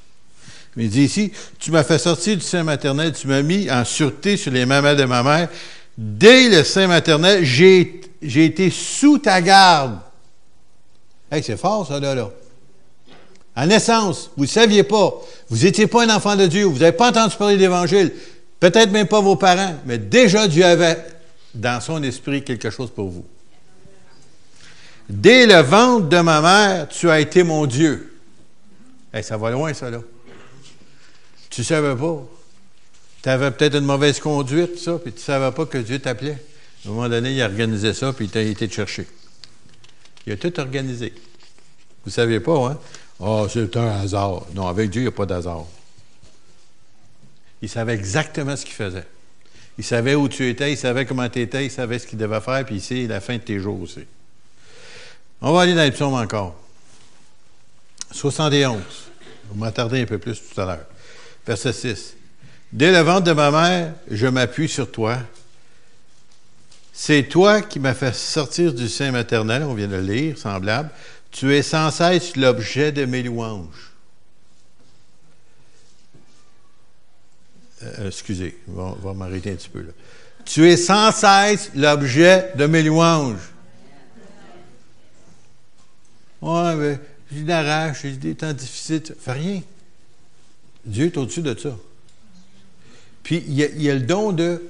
Mais 0.75 0.85
il 0.85 0.89
dit 0.89 1.03
ici, 1.03 1.31
tu 1.59 1.69
m'as 1.69 1.83
fait 1.83 1.99
sortir 1.99 2.35
du 2.35 2.41
sein 2.41 2.63
maternel, 2.63 3.13
tu 3.13 3.27
m'as 3.27 3.43
mis 3.43 3.69
en 3.69 3.85
sûreté 3.85 4.37
sur 4.37 4.51
les 4.51 4.65
mamelles 4.65 4.97
de 4.97 5.05
ma 5.05 5.21
mère, 5.21 5.49
Dès 5.95 6.49
le 6.49 6.63
sein 6.63 6.87
maternel, 6.87 7.43
j'ai, 7.43 8.01
été 8.21 8.71
sous 8.71 9.19
ta 9.19 9.39
garde. 9.39 9.99
Hey, 11.31 11.43
c'est 11.43 11.57
fort, 11.57 11.87
ça, 11.87 11.99
là, 11.99 12.15
là. 12.15 12.31
En 13.55 13.65
naissance, 13.67 14.31
vous 14.35 14.43
ne 14.43 14.49
saviez 14.49 14.83
pas. 14.83 15.13
Vous 15.49 15.63
n'étiez 15.63 15.87
pas 15.87 16.05
un 16.05 16.15
enfant 16.15 16.35
de 16.35 16.45
Dieu. 16.45 16.65
Vous 16.65 16.77
n'avez 16.77 16.95
pas 16.95 17.09
entendu 17.09 17.35
parler 17.35 17.57
d'Évangile. 17.57 18.13
Peut-être 18.59 18.91
même 18.91 19.07
pas 19.07 19.21
vos 19.21 19.35
parents. 19.35 19.75
Mais 19.85 19.97
déjà, 19.97 20.47
Dieu 20.47 20.65
avait 20.65 20.97
dans 21.53 21.81
son 21.81 22.01
esprit 22.03 22.43
quelque 22.43 22.69
chose 22.69 22.89
pour 22.89 23.09
vous. 23.09 23.25
Dès 25.09 25.45
le 25.45 25.61
ventre 25.61 26.09
de 26.09 26.19
ma 26.19 26.41
mère, 26.41 26.89
tu 26.89 27.09
as 27.09 27.19
été 27.19 27.43
mon 27.43 27.65
Dieu. 27.65 28.13
Hey, 29.13 29.23
ça 29.23 29.37
va 29.37 29.51
loin, 29.51 29.73
ça, 29.73 29.89
là. 29.89 30.01
Tu 31.49 31.61
ne 31.61 31.65
savais 31.65 31.95
pas. 31.95 32.25
Tu 33.23 33.29
avais 33.29 33.51
peut-être 33.51 33.75
une 33.75 33.85
mauvaise 33.85 34.19
conduite, 34.19 34.77
ça, 34.77 34.99
puis 35.01 35.13
tu 35.13 35.19
ne 35.19 35.23
savais 35.23 35.51
pas 35.55 35.65
que 35.65 35.77
Dieu 35.77 35.99
t'appelait. 35.99 36.37
À 36.85 36.89
un 36.89 36.91
moment 36.91 37.09
donné, 37.09 37.33
il 37.33 37.41
a 37.41 37.45
organisé 37.45 37.93
ça, 37.93 38.13
puis 38.13 38.25
il 38.25 38.31
t'a 38.31 38.41
été 38.41 38.67
te 38.67 38.73
chercher. 38.73 39.07
Il 40.25 40.33
a 40.33 40.37
tout 40.37 40.59
organisé. 40.59 41.13
Vous 42.03 42.09
ne 42.09 42.11
saviez 42.11 42.39
pas, 42.39 42.57
hein? 42.67 42.77
Ah, 43.19 43.23
oh, 43.25 43.47
c'est 43.51 43.75
un 43.77 44.01
hasard. 44.01 44.45
Non, 44.53 44.67
avec 44.67 44.89
Dieu, 44.89 45.01
il 45.01 45.05
n'y 45.05 45.09
a 45.09 45.11
pas 45.11 45.25
d'hasard. 45.25 45.65
Il 47.61 47.69
savait 47.69 47.93
exactement 47.93 48.55
ce 48.55 48.65
qu'il 48.65 48.75
faisait. 48.75 49.05
Il 49.77 49.83
savait 49.83 50.15
où 50.15 50.27
tu 50.27 50.47
étais, 50.49 50.71
il 50.71 50.77
savait 50.77 51.05
comment 51.05 51.27
tu 51.29 51.41
étais, 51.41 51.65
il 51.65 51.71
savait 51.71 51.99
ce 51.99 52.07
qu'il 52.07 52.17
devait 52.17 52.41
faire, 52.41 52.65
puis 52.65 52.79
sait 52.79 53.05
la 53.07 53.21
fin 53.21 53.35
de 53.35 53.41
tes 53.41 53.59
jours 53.59 53.81
aussi. 53.81 54.05
On 55.41 55.53
va 55.53 55.61
aller 55.61 55.75
dans 55.75 55.83
les 55.83 55.91
psaumes 55.91 56.15
encore. 56.15 56.59
71. 58.11 58.81
Vous 59.49 59.59
m'attardez 59.59 60.01
un 60.01 60.05
peu 60.05 60.17
plus 60.17 60.41
tout 60.41 60.59
à 60.59 60.65
l'heure. 60.65 60.85
Verset 61.45 61.73
6. 61.73 62.15
Dès 62.71 62.91
le 62.91 62.99
ventre 62.99 63.23
de 63.23 63.33
ma 63.33 63.51
mère, 63.51 63.93
je 64.09 64.27
m'appuie 64.27 64.67
sur 64.67 64.91
toi. 64.91 65.19
C'est 66.91 67.23
toi 67.23 67.61
qui 67.61 67.79
m'as 67.79 67.93
fait 67.93 68.15
sortir 68.15 68.73
du 68.73 68.89
sein 68.89 69.11
maternel, 69.11 69.63
on 69.63 69.75
vient 69.75 69.87
de 69.87 69.95
le 69.95 70.01
lire, 70.01 70.37
semblable. 70.37 70.89
Tu 71.31 71.55
es 71.55 71.61
sans 71.61 71.91
cesse 71.91 72.35
l'objet 72.35 72.91
de 72.91 73.05
mes 73.05 73.21
louanges. 73.21 73.93
Euh, 77.83 78.07
excusez, 78.07 78.57
on 78.67 78.93
va, 78.93 79.13
m'arrêter 79.13 79.51
un 79.51 79.55
petit 79.55 79.69
peu 79.69 79.81
là. 79.81 79.91
Tu 80.45 80.67
es 80.67 80.77
sans 80.77 81.11
cesse 81.11 81.71
l'objet 81.75 82.51
de 82.55 82.65
mes 82.65 82.81
louanges. 82.81 83.51
Ouais, 86.41 86.75
mais 86.75 86.99
j'ai 87.31 87.43
la 87.43 87.93
j'ai 87.93 88.11
des 88.11 88.35
temps 88.35 88.53
difficiles. 88.53 89.03
Fais 89.19 89.33
rien. 89.33 89.61
Dieu 90.85 91.07
est 91.07 91.17
au-dessus 91.17 91.41
de 91.41 91.57
ça. 91.57 91.75
Puis, 93.23 93.43
il 93.45 93.55
y, 93.55 93.89
a, 93.89 93.93
le 93.93 93.99
don 93.99 94.31
de 94.31 94.63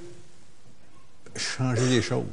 changer 1.36 1.88
les 1.88 2.02
choses. 2.02 2.24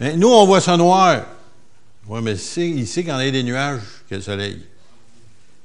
nous, 0.00 0.28
on 0.28 0.46
voit 0.46 0.62
ça 0.62 0.78
noir. 0.78 1.26
Oui, 2.06 2.22
mais 2.22 2.32
il 2.32 2.86
sait 2.86 3.02
qu'il 3.02 3.08
y 3.08 3.10
a 3.10 3.30
des 3.30 3.42
nuages, 3.42 3.82
qu'il 4.06 4.12
y 4.12 4.14
a 4.14 4.16
le 4.16 4.22
soleil. 4.22 4.66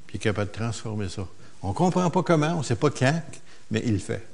Puis 0.08 0.15
il 0.15 0.17
est 0.17 0.20
capable 0.20 0.51
de 0.51 0.58
transformer 0.58 1.08
ça. 1.08 1.25
On 1.63 1.70
ne 1.70 1.74
comprend 1.74 2.10
pas 2.10 2.24
comment, 2.24 2.55
on 2.55 2.60
ne 2.60 2.63
sait 2.63 2.75
pas 2.75 2.89
quand, 2.89 3.22
mais 3.72 3.82
il 3.86 3.93
le 3.93 4.00
fait. 4.00 4.27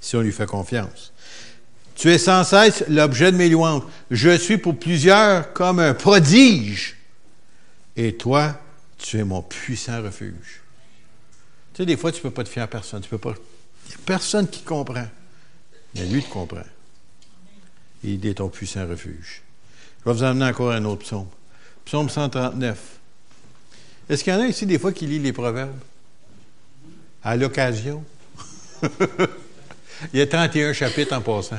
Si 0.00 0.16
on 0.16 0.20
lui 0.20 0.32
fait 0.32 0.46
confiance. 0.46 1.12
Tu 1.94 2.10
es 2.10 2.18
sans 2.18 2.44
cesse 2.44 2.84
l'objet 2.88 3.30
de 3.30 3.36
mes 3.36 3.48
louanges. 3.48 3.82
Je 4.10 4.36
suis 4.36 4.56
pour 4.56 4.78
plusieurs 4.78 5.52
comme 5.52 5.80
un 5.80 5.94
prodige. 5.94 6.96
Et 7.96 8.16
toi, 8.16 8.58
tu 8.96 9.18
es 9.18 9.24
mon 9.24 9.42
puissant 9.42 10.02
refuge. 10.02 10.62
Tu 11.74 11.82
sais, 11.82 11.86
des 11.86 11.96
fois, 11.96 12.12
tu 12.12 12.18
ne 12.18 12.22
peux 12.22 12.30
pas 12.30 12.44
te 12.44 12.48
fier 12.48 12.62
à 12.62 12.68
personne. 12.68 13.02
Tu 13.02 13.08
peux. 13.08 13.18
Il 13.26 13.88
n'y 13.88 13.94
a 13.94 13.98
personne 14.06 14.48
qui 14.48 14.62
comprend. 14.62 15.08
Mais 15.94 16.06
lui 16.06 16.22
te 16.22 16.30
comprend. 16.30 16.62
Il 18.04 18.24
est 18.24 18.34
ton 18.34 18.48
puissant 18.48 18.86
refuge. 18.86 19.42
Je 20.00 20.10
vais 20.10 20.16
vous 20.16 20.22
emmener 20.22 20.44
encore 20.46 20.70
un 20.70 20.84
autre 20.84 21.02
psaume. 21.02 21.26
Psaume 21.84 22.08
139. 22.08 22.78
Est-ce 24.08 24.22
qu'il 24.22 24.32
y 24.32 24.36
en 24.36 24.40
a 24.40 24.46
ici 24.46 24.64
des 24.66 24.78
fois 24.78 24.92
qui 24.92 25.06
lit 25.06 25.18
les 25.18 25.32
proverbes? 25.32 25.76
À 27.22 27.36
l'occasion? 27.36 28.04
Il 30.12 30.18
y 30.18 30.22
a 30.22 30.26
31 30.26 30.72
chapitres 30.72 31.14
en 31.14 31.20
passant. 31.20 31.58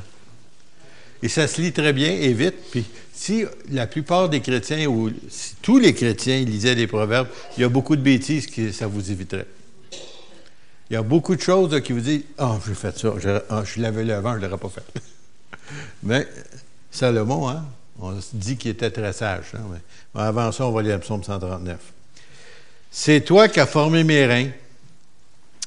Et 1.21 1.27
ça 1.27 1.47
se 1.47 1.61
lit 1.61 1.73
très 1.73 1.91
bien 1.91 2.11
et 2.11 2.33
vite. 2.33 2.55
Puis 2.71 2.85
si 3.13 3.43
la 3.69 3.87
plupart 3.87 4.29
des 4.29 4.39
chrétiens 4.39 4.87
ou 4.87 5.11
si 5.29 5.55
tous 5.61 5.77
les 5.77 5.93
chrétiens 5.93 6.39
lisaient 6.45 6.75
des 6.75 6.87
proverbes, 6.87 7.27
il 7.57 7.61
y 7.61 7.63
a 7.63 7.69
beaucoup 7.69 7.95
de 7.95 8.01
bêtises 8.01 8.47
que 8.47 8.71
ça 8.71 8.87
vous 8.87 9.11
éviterait. 9.11 9.47
Il 10.89 10.93
y 10.93 10.95
a 10.95 11.03
beaucoup 11.03 11.35
de 11.35 11.41
choses 11.41 11.81
qui 11.81 11.91
vous 11.91 11.99
disent 11.99 12.23
Ah, 12.37 12.53
oh, 12.53 12.59
j'ai 12.65 12.73
fait 12.73 12.97
ça, 12.97 13.13
je, 13.17 13.39
je 13.65 13.81
l'avais 13.81 14.05
le 14.05 14.13
avant, 14.13 14.33
je 14.33 14.37
ne 14.39 14.45
l'aurais 14.45 14.57
pas 14.57 14.69
fait. 14.69 15.01
mais 16.03 16.27
Salomon, 16.89 17.49
hein, 17.49 17.65
on 17.99 18.19
se 18.19 18.29
dit 18.33 18.57
qu'il 18.57 18.71
était 18.71 18.89
très 18.89 19.13
sage. 19.13 19.51
Hein, 19.53 19.65
mais 19.71 20.21
avant 20.21 20.51
ça, 20.51 20.65
on 20.65 20.71
va 20.71 20.81
lire 20.81 20.95
le 20.95 21.01
psaume 21.01 21.23
139. 21.23 21.77
C'est 22.91 23.21
toi 23.21 23.49
qui 23.49 23.59
as 23.59 23.67
formé 23.67 24.03
mes 24.03 24.25
reins, 24.25 24.49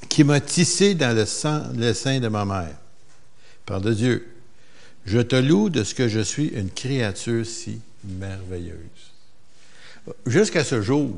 qui 0.09 0.25
m'as 0.25 0.41
tissé 0.41 0.95
dans 0.95 1.15
le, 1.17 1.25
sang, 1.27 1.63
sein 1.95 2.21
de 2.21 2.29
ma 2.29 2.45
mère. 2.45 2.77
Par 3.67 3.81
de 3.81 3.93
Dieu. 3.93 4.29
Je 5.05 5.19
te 5.19 5.37
loue 5.37 5.69
de 5.69 5.83
ce 5.85 5.95
que 5.95 6.09
je 6.09 6.21
suis 6.21 6.49
une 6.49 6.71
créature 6.71 7.45
si 7.45 7.81
merveilleuse. 8.05 8.77
Jusqu'à 10.27 10.65
ce 10.65 10.83
jour, 10.83 11.11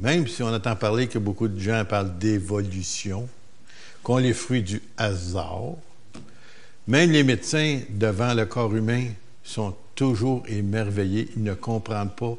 même 0.00 0.26
si 0.26 0.42
on 0.42 0.54
entend 0.54 0.76
parler 0.76 1.08
que 1.08 1.18
beaucoup 1.18 1.48
de 1.48 1.58
gens 1.58 1.84
parlent 1.84 2.18
d'évolution, 2.18 3.28
qu'ont 4.02 4.18
les 4.18 4.32
fruits 4.32 4.62
du 4.62 4.80
hasard, 4.96 5.74
même 6.86 7.10
les 7.10 7.24
médecins 7.24 7.80
devant 7.90 8.34
le 8.34 8.46
corps 8.46 8.74
humain 8.74 9.08
sont 9.44 9.74
toujours 9.94 10.42
émerveillés. 10.48 11.28
Ils 11.36 11.42
ne 11.42 11.54
comprennent 11.54 12.10
pas 12.10 12.34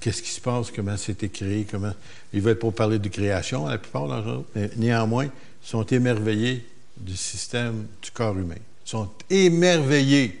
qu'est-ce 0.00 0.22
qui 0.22 0.30
se 0.30 0.40
passe, 0.40 0.70
comment 0.70 0.96
c'était 0.96 1.28
créé, 1.28 1.66
comment. 1.70 1.92
Ils 2.32 2.40
veulent 2.40 2.58
pas 2.58 2.70
parler 2.70 2.98
de 2.98 3.08
création, 3.08 3.66
la 3.66 3.78
plupart 3.78 4.08
d'entre 4.08 4.28
eux, 4.28 4.44
mais 4.54 4.70
néanmoins, 4.76 5.28
sont 5.62 5.84
émerveillés 5.84 6.64
du 6.96 7.16
système 7.16 7.86
du 8.02 8.10
corps 8.10 8.36
humain 8.36 8.56
sont 8.90 9.08
émerveillés. 9.28 10.40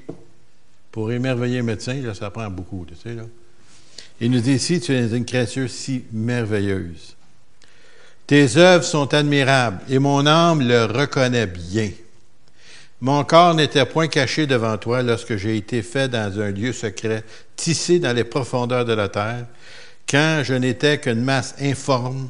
Pour 0.90 1.12
émerveiller 1.12 1.60
un 1.60 1.62
médecin, 1.62 2.02
ça 2.14 2.30
prend 2.30 2.50
beaucoup, 2.50 2.84
tu 2.86 2.96
sais, 2.96 3.14
là. 3.14 3.22
Il 4.20 4.30
nous 4.32 4.40
dit 4.40 4.54
ici, 4.54 4.80
tu 4.80 4.92
es 4.92 5.16
une 5.16 5.24
créature 5.24 5.70
si 5.70 6.02
merveilleuse. 6.12 7.14
Tes 8.26 8.56
œuvres 8.56 8.84
sont 8.84 9.14
admirables 9.14 9.80
et 9.88 9.98
mon 9.98 10.26
âme 10.26 10.66
le 10.66 10.84
reconnaît 10.84 11.46
bien. 11.46 11.90
Mon 13.00 13.24
corps 13.24 13.54
n'était 13.54 13.86
point 13.86 14.08
caché 14.08 14.46
devant 14.46 14.76
toi 14.76 15.02
lorsque 15.02 15.36
j'ai 15.36 15.56
été 15.56 15.82
fait 15.82 16.08
dans 16.08 16.40
un 16.40 16.50
lieu 16.50 16.72
secret, 16.72 17.24
tissé 17.56 17.98
dans 17.98 18.12
les 18.12 18.24
profondeurs 18.24 18.84
de 18.84 18.92
la 18.92 19.08
terre, 19.08 19.46
quand 20.08 20.42
je 20.44 20.54
n'étais 20.54 20.98
qu'une 20.98 21.22
masse 21.22 21.54
informe. 21.60 22.28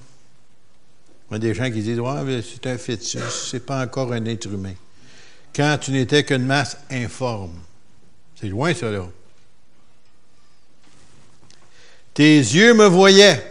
Il 1.31 1.35
y 1.35 1.37
a 1.37 1.39
des 1.39 1.55
gens 1.55 1.71
qui 1.71 1.83
disent 1.83 2.01
Ouais, 2.01 2.43
c'est 2.43 2.67
un 2.69 2.79
fœtus, 2.79 3.49
c'est 3.51 3.65
pas 3.67 3.83
encore 3.83 4.13
un 4.13 4.25
être 4.27 4.47
humain 4.47 4.75
quand 5.55 5.79
tu 5.81 5.91
n'étais 5.91 6.25
qu'une 6.25 6.45
masse 6.47 6.77
informe. 6.91 7.59
C'est 8.41 8.49
loin, 8.49 8.73
ça, 8.75 8.91
là. 8.91 9.07
Tes 12.15 12.39
yeux 12.39 12.75
me 12.75 12.87
voyaient, 12.87 13.43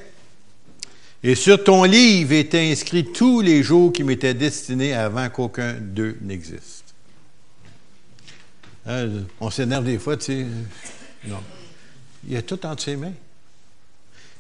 et 1.24 1.36
sur 1.36 1.64
ton 1.64 1.84
livre 1.84 2.34
étaient 2.34 2.72
inscrits 2.72 3.06
tous 3.06 3.42
les 3.42 3.64
jours 3.64 3.92
qui 3.92 4.04
m'étaient 4.04 4.34
destinés 4.34 4.94
avant 4.94 5.30
qu'aucun 5.30 5.74
d'eux 5.74 6.18
n'existe. 6.22 6.79
Hein, 8.90 9.08
on 9.40 9.52
s'énerve 9.52 9.86
des 9.86 10.00
fois, 10.00 10.18
tu 10.18 10.26
sais. 10.26 10.46
Non. 11.28 11.42
Il 12.28 12.36
a 12.36 12.42
tout 12.42 12.66
entre 12.66 12.82
ses 12.82 12.96
mains. 12.96 13.14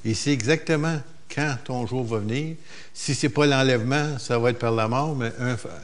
Et 0.03 0.15
c'est 0.15 0.31
exactement 0.31 0.99
quand 1.33 1.55
ton 1.63 1.85
jour 1.85 2.03
va 2.03 2.17
venir. 2.17 2.55
Si 2.91 3.13
ce 3.13 3.27
n'est 3.27 3.33
pas 3.33 3.45
l'enlèvement, 3.45 4.17
ça 4.17 4.39
va 4.39 4.49
être 4.49 4.57
par 4.57 4.71
la 4.71 4.87
mort, 4.87 5.15
mais 5.15 5.31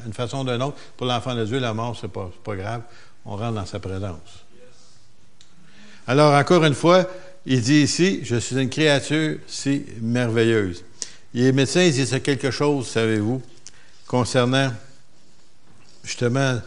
une 0.05 0.13
façon 0.13 0.39
ou 0.39 0.51
d'une 0.51 0.63
autre, 0.63 0.77
pour 0.97 1.05
l'enfant 1.05 1.35
de 1.35 1.45
Dieu, 1.45 1.59
la 1.59 1.75
mort, 1.75 1.95
ce 1.95 2.07
n'est 2.07 2.11
pas, 2.11 2.31
pas 2.43 2.55
grave. 2.55 2.81
On 3.23 3.35
rentre 3.35 3.53
dans 3.53 3.65
sa 3.67 3.79
présence. 3.79 4.43
Alors, 6.07 6.33
encore 6.33 6.63
une 6.65 6.73
fois, 6.73 7.07
il 7.45 7.61
dit 7.61 7.81
ici, 7.81 8.21
je 8.23 8.37
suis 8.37 8.57
une 8.59 8.69
créature 8.69 9.37
si 9.47 9.85
merveilleuse. 10.01 10.83
les 11.35 11.51
médecins 11.51 11.83
ils 11.83 11.93
disent 11.93 12.19
quelque 12.23 12.49
chose, 12.49 12.87
savez-vous, 12.87 13.43
concernant 14.07 14.71
justement 16.03 16.59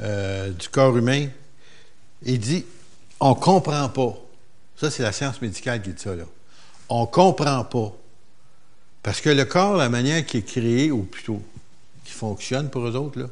euh, 0.00 0.50
du 0.50 0.68
corps 0.68 0.96
humain. 0.96 1.28
Il 2.22 2.38
dit, 2.38 2.64
on 3.20 3.30
ne 3.30 3.34
comprend 3.34 3.88
pas. 3.88 4.16
Ça, 4.76 4.90
c'est 4.90 5.02
la 5.02 5.12
science 5.12 5.40
médicale 5.40 5.82
qui 5.82 5.90
dit 5.90 6.02
ça, 6.02 6.14
là. 6.14 6.24
On 6.88 7.02
ne 7.02 7.06
comprend 7.06 7.64
pas 7.64 7.92
parce 9.04 9.20
que 9.20 9.28
le 9.28 9.44
corps, 9.44 9.76
la 9.76 9.90
manière 9.90 10.24
qui 10.24 10.38
est 10.38 10.42
créé, 10.42 10.90
ou 10.90 11.02
plutôt 11.02 11.40
qui 12.04 12.12
fonctionne 12.12 12.70
pour 12.70 12.86
eux 12.88 12.96
autres, 12.96 13.28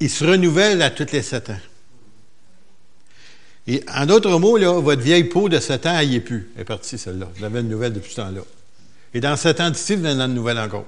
il 0.00 0.10
se 0.10 0.24
renouvelle 0.24 0.82
à 0.82 0.90
tous 0.90 1.10
les 1.12 1.22
sept 1.22 1.48
ans. 1.48 1.60
Et 3.66 3.82
en 3.92 4.04
d'autres 4.04 4.38
mots, 4.38 4.58
votre 4.82 5.02
vieille 5.02 5.24
peau 5.24 5.48
de 5.48 5.58
sept 5.58 5.86
ans, 5.86 5.98
elle 5.98 6.10
n'y 6.10 6.16
est 6.16 6.20
plus. 6.20 6.50
Elle 6.54 6.62
est 6.62 6.64
partie, 6.64 6.98
celle-là. 6.98 7.26
Vous 7.36 7.44
avez 7.44 7.60
une 7.60 7.68
nouvelle 7.68 7.94
depuis 7.94 8.10
ce 8.10 8.16
temps-là. 8.16 8.42
Et 9.14 9.20
dans 9.20 9.34
sept 9.36 9.60
ans 9.60 9.70
d'ici, 9.70 9.96
vous 9.96 10.04
avez 10.04 10.20
une 10.20 10.34
nouvelle 10.34 10.58
encore. 10.58 10.86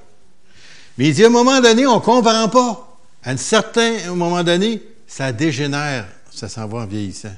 Mais 0.99 1.09
il 1.09 1.15
dit, 1.15 1.25
à 1.25 1.29
un 1.29 1.31
moment 1.31 1.61
donné, 1.61 1.87
on 1.87 1.97
ne 1.97 2.01
comprend 2.01 2.49
pas. 2.51 2.90
À 3.23 3.31
un 3.31 3.37
certain 3.37 4.15
moment 4.15 4.43
donné, 4.43 4.83
ça 5.07 5.33
dégénère. 5.33 6.07
Ça 6.31 6.49
s'en 6.49 6.67
va 6.67 6.79
en 6.79 6.87
vieillissant. 6.87 7.35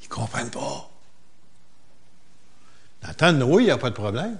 Ils 0.00 0.04
ne 0.04 0.08
comprennent 0.08 0.50
pas. 0.50 0.90
Dans 3.02 3.08
le 3.08 3.14
temps 3.14 3.32
de 3.32 3.38
Noé, 3.38 3.62
il 3.62 3.66
n'y 3.66 3.70
a 3.70 3.78
pas 3.78 3.90
de 3.90 3.94
problème. 3.94 4.38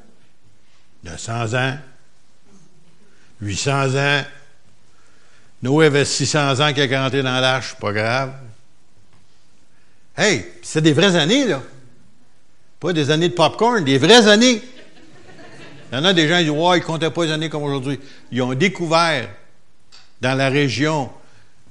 900 1.04 1.54
ans, 1.54 1.78
800 3.42 3.94
ans. 3.94 4.22
Noé 5.62 5.86
avait 5.86 6.04
600 6.04 6.60
ans 6.60 6.72
qu'il 6.72 6.94
a 6.94 7.02
rentré 7.02 7.22
dans 7.22 7.40
l'arche, 7.40 7.74
pas 7.76 7.92
grave. 7.92 8.32
Hey, 10.16 10.46
c'est 10.62 10.80
des 10.80 10.92
vraies 10.92 11.16
années, 11.16 11.46
là. 11.46 11.62
Pas 12.80 12.92
des 12.92 13.10
années 13.10 13.28
de 13.28 13.34
popcorn, 13.34 13.84
des 13.84 13.98
vraies 13.98 14.26
années. 14.28 14.62
Il 15.90 15.94
y 15.94 15.98
en 15.98 16.04
a 16.04 16.12
des 16.12 16.28
gens 16.28 16.38
qui 16.38 16.44
disent 16.44 16.50
Ouais, 16.50 16.78
ils 16.78 16.80
ne 16.80 16.86
comptaient 16.86 17.10
pas 17.10 17.24
les 17.24 17.32
années 17.32 17.48
comme 17.48 17.62
aujourd'hui. 17.62 18.00
Ils 18.30 18.42
ont 18.42 18.54
découvert 18.54 19.28
dans 20.20 20.34
la 20.34 20.48
région 20.48 21.10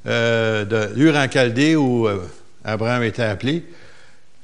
euh, 0.05 0.65
de 0.65 1.29
Chaldée 1.31 1.75
où 1.75 2.07
euh, 2.07 2.19
Abraham 2.63 3.03
était 3.03 3.23
appelé, 3.23 3.63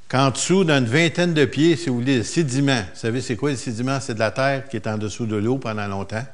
qu'en 0.09 0.31
dessous, 0.31 0.63
dans 0.63 0.79
une 0.79 0.85
vingtaine 0.85 1.33
de 1.33 1.45
pieds, 1.45 1.75
si 1.75 1.89
vous 1.89 1.99
voulez, 1.99 2.17
le 2.17 2.23
sédiment. 2.23 2.81
Vous 2.93 2.99
savez, 2.99 3.21
c'est 3.21 3.35
quoi 3.35 3.51
le 3.51 3.57
sédiment? 3.57 3.99
C'est 4.01 4.15
de 4.15 4.19
la 4.19 4.31
terre 4.31 4.67
qui 4.67 4.75
est 4.75 4.87
en 4.87 4.97
dessous 4.97 5.25
de 5.25 5.35
l'eau 5.35 5.57
pendant 5.57 5.87
longtemps. 5.87 6.25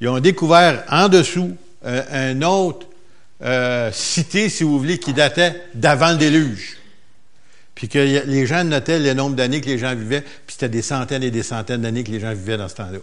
Ils 0.00 0.08
ont 0.08 0.20
découvert 0.20 0.84
en 0.88 1.08
dessous 1.08 1.56
euh, 1.84 2.02
un 2.12 2.42
autre 2.42 2.86
euh, 3.42 3.90
cité, 3.92 4.48
si 4.48 4.62
vous 4.62 4.78
voulez, 4.78 4.98
qui 4.98 5.12
datait 5.12 5.60
d'avant 5.74 6.12
le 6.12 6.18
déluge. 6.18 6.78
Puis 7.74 7.88
que 7.88 7.98
les 7.98 8.46
gens 8.46 8.62
notaient 8.62 9.00
le 9.00 9.14
nombre 9.14 9.34
d'années 9.34 9.60
que 9.60 9.66
les 9.66 9.78
gens 9.78 9.94
vivaient, 9.94 10.20
puis 10.20 10.52
c'était 10.52 10.68
des 10.68 10.82
centaines 10.82 11.24
et 11.24 11.32
des 11.32 11.42
centaines 11.42 11.82
d'années 11.82 12.04
que 12.04 12.12
les 12.12 12.20
gens 12.20 12.32
vivaient 12.32 12.56
dans 12.56 12.68
ce 12.68 12.76
temps-là. 12.76 12.98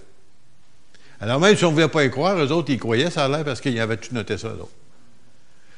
Alors 1.21 1.39
même 1.39 1.55
si 1.55 1.63
on 1.63 1.69
ne 1.69 1.75
pouvait 1.75 1.87
pas 1.87 2.03
y 2.03 2.09
croire, 2.09 2.35
eux 2.37 2.51
autres, 2.51 2.71
ils 2.71 2.79
croyaient, 2.79 3.11
ça 3.11 3.27
l'air 3.27 3.45
parce 3.45 3.61
qu'ils 3.61 3.79
avaient 3.79 3.97
tout 3.97 4.13
noté 4.13 4.39
ça. 4.39 4.49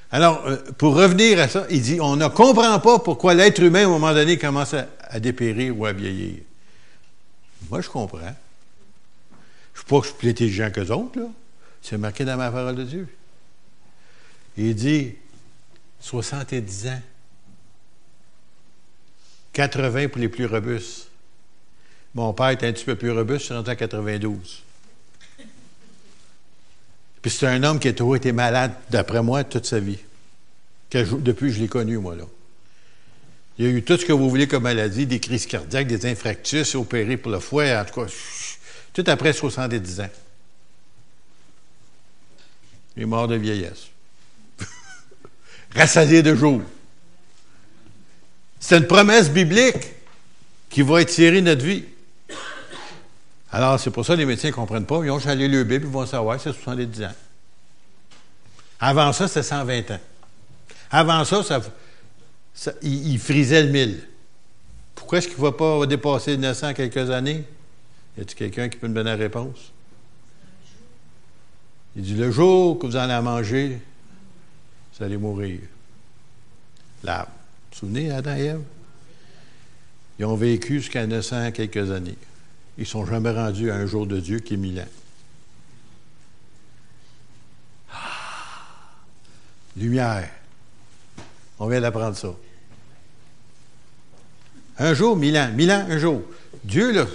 Alors, 0.10 0.46
euh, 0.46 0.56
pour 0.78 0.96
revenir 0.96 1.38
à 1.40 1.50
ça, 1.50 1.66
il 1.70 1.82
dit, 1.82 2.00
on 2.00 2.16
ne 2.16 2.28
comprend 2.30 2.80
pas 2.80 3.00
pourquoi 3.00 3.34
l'être 3.34 3.62
humain, 3.62 3.82
à 3.82 3.86
un 3.86 3.90
moment 3.90 4.14
donné, 4.14 4.38
commence 4.38 4.74
à, 4.74 5.20
dépérir 5.20 5.78
ou 5.78 5.86
à 5.86 5.92
vieillir. 5.92 6.36
Moi, 7.70 7.82
je 7.82 7.90
comprends. 7.90 8.20
Je 8.20 8.24
ne 8.24 9.76
suis 9.76 9.86
pas 9.86 10.02
que 10.02 10.14
plus 10.14 10.30
intelligent 10.30 10.72
qu'eux 10.72 10.92
autres, 10.92 11.20
là. 11.20 11.26
C'est 11.82 11.98
marqué 11.98 12.24
dans 12.24 12.38
ma 12.38 12.50
parole 12.50 12.76
de 12.76 12.84
Dieu. 12.84 13.08
Il 14.56 14.74
dit 14.76 15.16
70 16.00 16.88
ans. 16.88 17.02
80 19.52 20.08
pour 20.08 20.22
les 20.22 20.30
plus 20.30 20.46
robustes. 20.46 21.10
Mon 22.16 22.32
père 22.34 22.50
était 22.50 22.68
un 22.68 22.72
petit 22.72 22.86
peu 22.86 22.96
plus 22.96 23.12
robuste, 23.12 23.42
je 23.42 23.46
suis 23.46 23.54
rentré 23.54 23.74
à 23.74 23.76
92. 23.76 24.63
Puis 27.24 27.32
c'est 27.32 27.48
un 27.48 27.64
homme 27.64 27.80
qui 27.80 27.88
a 27.88 27.94
toujours 27.94 28.18
été 28.18 28.34
malade, 28.34 28.74
d'après 28.92 29.24
moi, 29.24 29.46
toute 29.46 29.66
sa 29.66 29.80
vie. 29.80 29.98
depuis 30.92 31.48
que 31.48 31.54
je 31.54 31.62
l'ai 31.62 31.70
connu, 31.70 31.98
moi, 31.98 32.16
là. 32.16 32.26
Il 33.58 33.66
a 33.66 33.70
eu 33.70 33.82
tout 33.82 33.98
ce 33.98 34.06
que 34.06 34.12
vous 34.12 34.30
voulez 34.30 34.48
comme 34.48 34.64
maladie, 34.64 35.06
des 35.06 35.22
crises 35.22 35.46
cardiaques, 35.46 35.88
des 35.88 36.06
infarctus, 36.06 36.76
opéré 36.76 37.16
pour 37.16 37.32
le 37.32 37.40
foie, 37.40 37.80
en 37.80 37.86
tout 37.86 38.02
cas, 38.02 38.12
tout 38.94 39.04
après 39.08 39.32
70 39.32 40.02
ans. 40.02 40.10
Il 42.98 43.04
est 43.04 43.06
mort 43.06 43.30
de 43.30 43.36
vieillesse. 43.36 43.88
Rassasié 45.76 46.24
de 46.24 46.36
jour. 46.36 46.62
C'est 48.60 48.78
une 48.78 48.88
promesse 48.88 49.30
biblique 49.30 49.94
qui 50.70 50.82
va 50.82 51.02
étirer 51.02 51.42
notre 51.42 51.64
vie. 51.64 51.86
Alors, 53.54 53.80
c'est 53.80 53.92
pour 53.92 54.04
ça 54.04 54.16
que 54.16 54.20
les 54.20 54.26
médecins 54.26 54.48
ne 54.48 54.54
comprennent 54.54 54.88
pas. 54.88 55.00
Ils 55.04 55.12
ont 55.12 55.20
chalé 55.20 55.48
le 55.48 55.64
Bible, 55.64 55.86
ils 55.86 55.92
vont 55.92 56.08
savoir, 56.08 56.40
c'est 56.40 56.52
70 56.52 57.04
ans. 57.04 57.12
Avant 58.80 59.14
ça, 59.14 59.28
c'était 59.28 59.44
120 59.44 59.92
ans. 59.92 60.00
Avant 60.90 61.24
ça, 61.24 61.44
ça, 61.44 62.72
il, 62.82 63.20
frisait 63.20 63.62
le 63.62 63.70
1000. 63.70 64.08
Pourquoi 64.96 65.20
est-ce 65.20 65.28
qu'il 65.28 65.38
ne 65.38 65.44
va 65.44 65.52
pas 65.52 65.86
dépasser 65.86 66.36
900 66.36 66.74
quelques 66.74 67.12
années? 67.12 67.44
Y 68.18 68.22
a-t-il 68.22 68.36
quelqu'un 68.36 68.70
qui 68.70 68.78
peut 68.78 68.88
me 68.88 68.96
donner 68.96 69.12
la 69.12 69.18
réponse? 69.18 69.72
Il 71.96 72.02
dit, 72.02 72.16
le 72.16 72.32
jour 72.32 72.80
que 72.80 72.88
vous 72.88 72.96
allez 72.96 73.22
manger, 73.22 73.80
vous 74.98 75.06
allez 75.06 75.18
mourir. 75.18 75.60
Là, 77.04 77.28
vous 77.28 77.32
vous 77.72 77.78
souvenez, 77.78 78.10
Adam 78.10 78.36
et 78.36 78.46
Ève? 78.46 78.62
Ils 80.18 80.26
ont 80.26 80.36
vécu 80.36 80.80
jusqu'à 80.80 81.06
900 81.06 81.52
quelques 81.52 81.92
années. 81.92 82.18
Ils 82.78 82.82
ne 82.82 82.86
sont 82.86 83.06
jamais 83.06 83.32
rendus 83.32 83.70
à 83.70 83.76
un 83.76 83.86
jour 83.86 84.08
de 84.08 84.20
Dieu 84.20 84.40
qui 84.40 84.56
est 84.56 84.58
mille 84.58 84.80
ans. 84.80 84.88
Ah! 87.92 88.24
lumière. 89.78 90.30
On 91.60 91.68
vient 91.68 91.82
d'apprendre 91.82 92.16
ça. 92.16 92.34
Un 94.80 94.94
jour, 94.94 95.16
mille 95.16 95.38
ans. 95.38 95.50
Mille 95.54 95.72
ans, 95.72 95.86
un 95.88 95.98
jour. 95.98 96.22
Dieu, 96.64 96.92
là, 96.92 97.06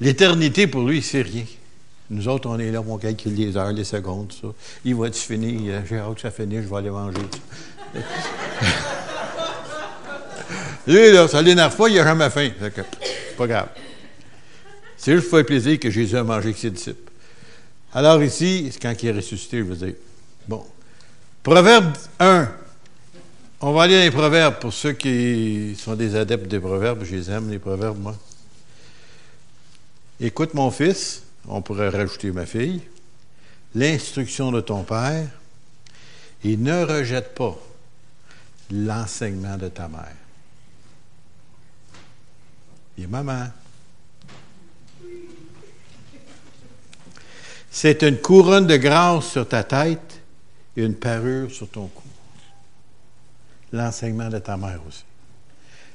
l'éternité 0.00 0.66
pour 0.66 0.82
lui, 0.82 1.02
c'est 1.02 1.22
rien. 1.22 1.44
Nous 2.10 2.28
autres, 2.28 2.48
on 2.48 2.58
est 2.58 2.70
là, 2.70 2.82
on 2.86 2.98
calcule 2.98 3.34
les 3.34 3.56
heures, 3.56 3.72
les 3.72 3.84
secondes, 3.84 4.32
ça. 4.32 4.48
Il 4.84 4.94
va-tu 4.94 5.20
finir? 5.20 5.82
J'ai 5.86 5.98
hâte 5.98 6.14
que 6.16 6.20
ça 6.20 6.30
finisse, 6.30 6.62
je 6.64 6.68
vais 6.68 6.76
aller 6.76 6.90
manger. 6.90 7.22
Lui, 10.86 11.12
là, 11.12 11.28
ça 11.28 11.40
l'énerve 11.40 11.76
pas, 11.76 11.88
il 11.88 11.96
n'a 11.96 12.04
jamais 12.04 12.30
faim. 12.30 12.50
C'est 12.60 13.36
pas 13.36 13.46
grave. 13.46 13.68
C'est 14.96 15.14
juste 15.14 15.28
pour 15.28 15.38
faire 15.38 15.46
plaisir 15.46 15.78
que 15.78 15.90
Jésus 15.90 16.16
a 16.16 16.24
mangé 16.24 16.46
avec 16.46 16.58
ses 16.58 16.70
disciples. 16.70 17.10
Alors 17.92 18.22
ici, 18.22 18.70
c'est 18.72 18.80
quand 18.80 18.94
il 19.02 19.08
est 19.08 19.12
ressuscité, 19.12 19.58
je 19.58 19.64
veux 19.64 19.76
dire. 19.76 19.94
Bon. 20.48 20.64
Proverbe 21.42 21.92
1. 22.18 22.48
On 23.60 23.72
va 23.72 23.84
aller 23.84 23.96
dans 23.96 24.04
les 24.04 24.10
proverbes 24.10 24.58
pour 24.60 24.72
ceux 24.72 24.92
qui 24.92 25.76
sont 25.78 25.94
des 25.94 26.16
adeptes 26.16 26.48
des 26.48 26.60
proverbes. 26.60 27.04
Je 27.04 27.16
les 27.16 27.30
aime, 27.30 27.50
les 27.50 27.58
proverbes, 27.58 27.98
moi. 27.98 28.16
Écoute, 30.20 30.54
mon 30.54 30.70
fils, 30.70 31.22
on 31.48 31.62
pourrait 31.62 31.88
rajouter 31.88 32.30
ma 32.30 32.46
fille, 32.46 32.80
l'instruction 33.74 34.52
de 34.52 34.60
ton 34.60 34.82
père 34.82 35.28
et 36.44 36.56
ne 36.56 36.84
rejette 36.84 37.34
pas 37.34 37.58
l'enseignement 38.70 39.56
de 39.56 39.68
ta 39.68 39.88
mère. 39.88 40.23
Et 42.98 43.06
maman. 43.06 43.46
C'est 47.70 48.02
une 48.02 48.18
couronne 48.18 48.66
de 48.66 48.76
grâce 48.76 49.30
sur 49.32 49.48
ta 49.48 49.64
tête 49.64 50.20
et 50.76 50.82
une 50.84 50.94
parure 50.94 51.50
sur 51.50 51.68
ton 51.68 51.88
cou. 51.88 52.02
L'enseignement 53.72 54.28
de 54.28 54.38
ta 54.38 54.56
mère 54.56 54.80
aussi. 54.86 55.04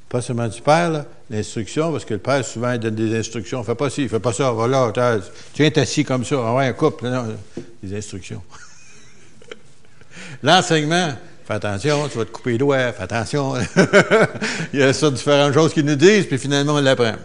Pas 0.09 0.21
seulement 0.21 0.47
du 0.47 0.61
père, 0.61 1.05
l'instruction, 1.29 1.91
parce 1.91 2.03
que 2.03 2.15
le 2.15 2.19
père, 2.19 2.43
souvent, 2.43 2.73
il 2.73 2.79
donne 2.79 2.95
des 2.95 3.17
instructions. 3.17 3.63
Fais 3.63 3.75
pas 3.75 3.89
ci, 3.89 4.09
fais 4.09 4.19
pas 4.19 4.33
ça, 4.33 4.51
voilà, 4.51 4.91
tu 5.53 5.63
es 5.63 5.79
assis 5.79 6.03
comme 6.03 6.25
ça, 6.25 6.35
ah 6.43 6.55
ouais, 6.55 6.65
un 6.65 6.73
couple, 6.73 7.07
non, 7.07 7.37
des 7.81 7.95
instructions. 7.95 8.41
L'enseignement, 10.43 11.13
fais 11.49 11.55
attention, 11.55 12.07
tu 12.07 12.19
vas 12.19 12.25
te 12.25 12.29
couper 12.29 12.51
les 12.51 12.57
doigts, 12.59 12.93
fais 12.93 13.03
attention. 13.03 13.55
il 14.73 14.79
y 14.79 14.83
a 14.83 14.93
ça 14.93 15.09
différentes 15.09 15.53
choses 15.53 15.73
qu'ils 15.73 15.85
nous 15.85 15.95
disent, 15.95 16.27
puis 16.27 16.37
finalement, 16.37 16.75
on 16.75 16.79
l'apprend. 16.79 17.15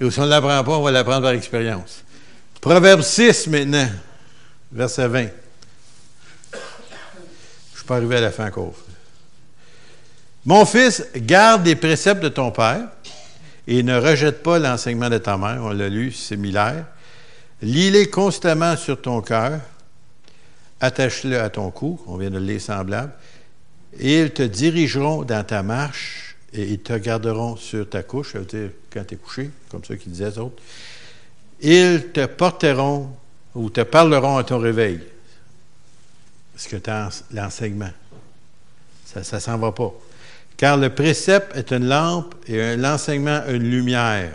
Et 0.00 0.10
si 0.10 0.18
on 0.18 0.24
ne 0.24 0.28
l'apprend 0.28 0.64
pas, 0.64 0.72
on 0.72 0.82
va 0.82 0.90
l'apprendre 0.90 1.22
par 1.22 1.30
expérience. 1.30 2.02
Proverbe 2.60 3.02
6 3.02 3.46
maintenant, 3.46 3.88
verset 4.72 5.06
20. 5.06 5.20
Je 5.20 5.26
ne 6.56 6.60
suis 7.76 7.84
pas 7.86 7.96
arrivé 7.96 8.16
à 8.16 8.22
la 8.22 8.32
fin 8.32 8.48
encore. 8.48 8.74
Mon 10.44 10.66
fils, 10.66 11.06
garde 11.14 11.64
les 11.64 11.76
préceptes 11.76 12.22
de 12.24 12.28
ton 12.28 12.50
père 12.50 12.88
et 13.68 13.84
ne 13.84 13.96
rejette 13.96 14.42
pas 14.42 14.58
l'enseignement 14.58 15.10
de 15.10 15.18
ta 15.18 15.36
mère. 15.36 15.60
On 15.62 15.70
l'a 15.70 15.88
lu, 15.88 16.10
similaire. 16.10 16.86
Lis-les 17.62 18.10
constamment 18.10 18.76
sur 18.76 19.00
ton 19.00 19.20
cœur. 19.20 19.60
Attache-le 20.84 21.40
à 21.40 21.48
ton 21.48 21.70
cou. 21.70 21.98
On 22.06 22.18
vient 22.18 22.28
de 22.28 22.38
le 22.38 22.44
lire 22.44 22.60
semblable. 22.60 23.10
Et 23.98 24.20
ils 24.20 24.30
te 24.30 24.42
dirigeront 24.42 25.22
dans 25.22 25.42
ta 25.42 25.62
marche 25.62 26.36
et 26.52 26.64
ils 26.64 26.78
te 26.78 26.92
garderont 26.92 27.56
sur 27.56 27.88
ta 27.88 28.02
couche, 28.02 28.34
ça 28.34 28.40
veut 28.40 28.44
dire 28.44 28.68
quand 28.92 29.02
tu 29.06 29.14
es 29.14 29.16
couché, 29.16 29.50
comme 29.70 29.82
ceux 29.82 29.94
qui 29.94 30.10
disaient 30.10 30.28
les 30.28 30.38
autres. 30.38 30.62
Ils 31.62 32.08
te 32.12 32.26
porteront 32.26 33.08
ou 33.54 33.70
te 33.70 33.80
parleront 33.80 34.36
à 34.36 34.44
ton 34.44 34.58
réveil. 34.58 35.00
Est-ce 36.54 36.68
que 36.68 36.76
l'enseignement? 37.32 37.92
Ça 39.06 39.20
ne 39.20 39.40
s'en 39.40 39.56
va 39.56 39.72
pas. 39.72 39.94
Car 40.58 40.76
le 40.76 40.90
précepte 40.90 41.56
est 41.56 41.72
une 41.72 41.88
lampe 41.88 42.34
et 42.46 42.76
l'enseignement 42.76 43.40
une 43.48 43.70
lumière. 43.70 44.32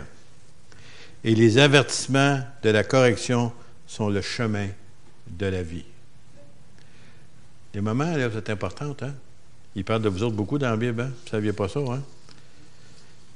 Et 1.22 1.36
les 1.36 1.58
avertissements 1.58 2.40
de 2.64 2.70
la 2.70 2.82
correction 2.82 3.52
sont 3.86 4.08
le 4.08 4.20
chemin 4.20 4.66
de 5.28 5.46
la 5.46 5.62
vie. 5.62 5.84
Les 7.74 7.80
moments, 7.80 8.16
là, 8.16 8.28
c'est 8.32 8.50
important, 8.50 8.96
hein? 9.02 9.14
Il 9.76 9.84
parle 9.84 10.02
de 10.02 10.08
vous 10.08 10.24
autres 10.24 10.34
beaucoup 10.34 10.58
dans 10.58 10.70
la 10.70 10.76
Bible, 10.76 11.02
hein? 11.02 11.10
Vous 11.10 11.24
ne 11.26 11.30
saviez 11.30 11.52
pas 11.52 11.68
ça, 11.68 11.80
hein? 11.80 12.02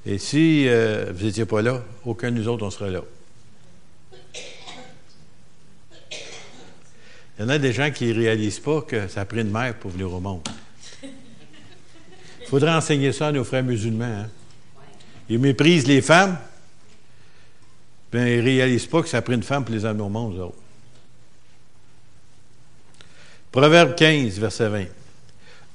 Et 0.07 0.19
si 0.19 0.69
euh, 0.69 1.13
vous 1.15 1.25
n'étiez 1.25 1.47
pas 1.47 1.63
là, 1.63 1.83
aucun 2.05 2.31
de 2.31 2.37
nous 2.37 2.49
autres, 2.49 2.67
on 2.67 2.71
serait 2.71 2.91
là. 2.91 3.01
Il 7.39 7.43
y 7.43 7.45
en 7.45 7.49
a 7.49 7.59
des 7.59 7.73
gens 7.73 7.91
qui 7.91 8.07
ne 8.07 8.15
réalisent 8.15 8.61
pas 8.61 8.83
que 8.83 9.09
ça 9.09 9.23
a 9.23 9.25
pris 9.25 9.41
une 9.41 9.51
mère 9.51 9.75
pour 9.75 9.91
venir 9.91 10.13
au 10.13 10.21
monde. 10.21 10.47
Il 11.03 12.47
faudrait 12.47 12.73
enseigner 12.73 13.13
ça 13.13 13.29
à 13.29 13.33
nos 13.33 13.45
frères 13.45 13.65
musulmans. 13.65 14.05
Hein? 14.05 14.29
Ils 15.29 15.39
méprisent 15.39 15.87
les 15.87 16.03
femmes, 16.03 16.37
bien, 18.13 18.27
ils 18.27 18.39
ne 18.39 18.43
réalisent 18.43 18.87
pas 18.87 19.03
que 19.03 19.09
ça 19.09 19.19
a 19.19 19.23
pris 19.23 19.35
une 19.35 19.43
femme 19.43 19.65
pour 19.65 19.75
les 19.75 19.85
amener 19.87 20.03
au 20.03 20.09
monde, 20.09 20.53
Proverbe 23.55 23.95
15, 23.95 24.41
verset 24.41 24.69
20. 24.69 24.87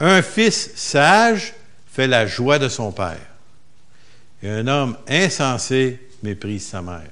Un 0.02 0.22
fils 0.22 0.72
sage 0.76 1.54
fait 1.90 2.08
la 2.08 2.28
joie 2.28 2.60
de 2.60 2.68
son 2.68 2.92
père, 2.92 3.26
et 4.44 4.50
un 4.50 4.68
homme 4.68 4.98
insensé 5.08 5.98
méprise 6.22 6.68
sa 6.68 6.82
mère. 6.82 7.08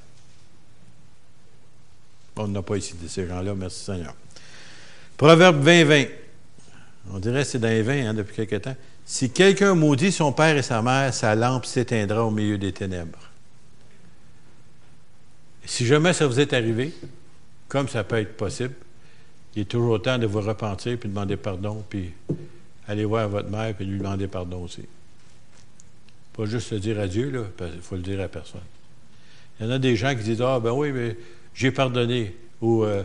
On 2.35 2.49
n'a 2.49 2.61
pas 2.61 2.75
ici 2.75 2.95
de 3.01 3.07
ces 3.07 3.25
gens-là, 3.25 3.55
merci 3.55 3.85
Seigneur. 3.85 4.13
Proverbe 5.15 5.61
20, 5.61 5.85
20. 5.85 6.05
On 7.13 7.19
dirait 7.19 7.43
que 7.43 7.47
c'est 7.47 7.59
dans 7.59 7.69
les 7.69 7.81
20 7.81 8.09
hein, 8.09 8.13
depuis 8.13 8.35
quelque 8.35 8.57
temps. 8.57 8.75
Si 9.05 9.29
quelqu'un 9.29 9.73
maudit 9.73 10.11
son 10.11 10.33
père 10.33 10.57
et 10.57 10.63
sa 10.63 10.81
mère, 10.81 11.13
sa 11.13 11.33
lampe 11.33 11.65
s'éteindra 11.65 12.25
au 12.25 12.31
milieu 12.31 12.57
des 12.57 12.73
ténèbres. 12.73 13.31
Si 15.63 15.85
jamais 15.85 16.11
ça 16.11 16.27
vous 16.27 16.41
est 16.41 16.51
arrivé, 16.51 16.93
comme 17.69 17.87
ça 17.87 18.03
peut 18.03 18.17
être 18.17 18.35
possible, 18.35 18.73
il 19.57 19.61
est 19.61 19.65
toujours 19.65 19.99
temps 19.99 20.19
de 20.19 20.27
vous 20.27 20.41
repentir, 20.41 20.99
puis 20.99 21.09
demander 21.09 21.35
pardon, 21.35 21.83
puis 21.89 22.11
aller 22.87 23.05
voir 23.05 23.27
votre 23.27 23.49
mère, 23.49 23.73
puis 23.73 23.85
lui 23.85 23.97
demander 23.97 24.27
pardon 24.27 24.63
aussi. 24.63 24.83
Pas 26.33 26.45
juste 26.45 26.73
le 26.73 26.79
dire 26.79 26.99
à 26.99 27.07
Dieu, 27.07 27.33
il 27.59 27.81
faut 27.81 27.95
le 27.95 28.03
dire 28.03 28.21
à 28.21 28.27
personne. 28.27 28.61
Il 29.59 29.65
y 29.65 29.69
en 29.69 29.71
a 29.71 29.79
des 29.79 29.95
gens 29.95 30.15
qui 30.15 30.21
disent 30.21 30.43
Ah, 30.43 30.59
ben 30.59 30.73
oui, 30.73 30.91
mais 30.91 31.17
j'ai 31.55 31.71
pardonné, 31.71 32.35
ou 32.61 32.83
euh, 32.83 33.01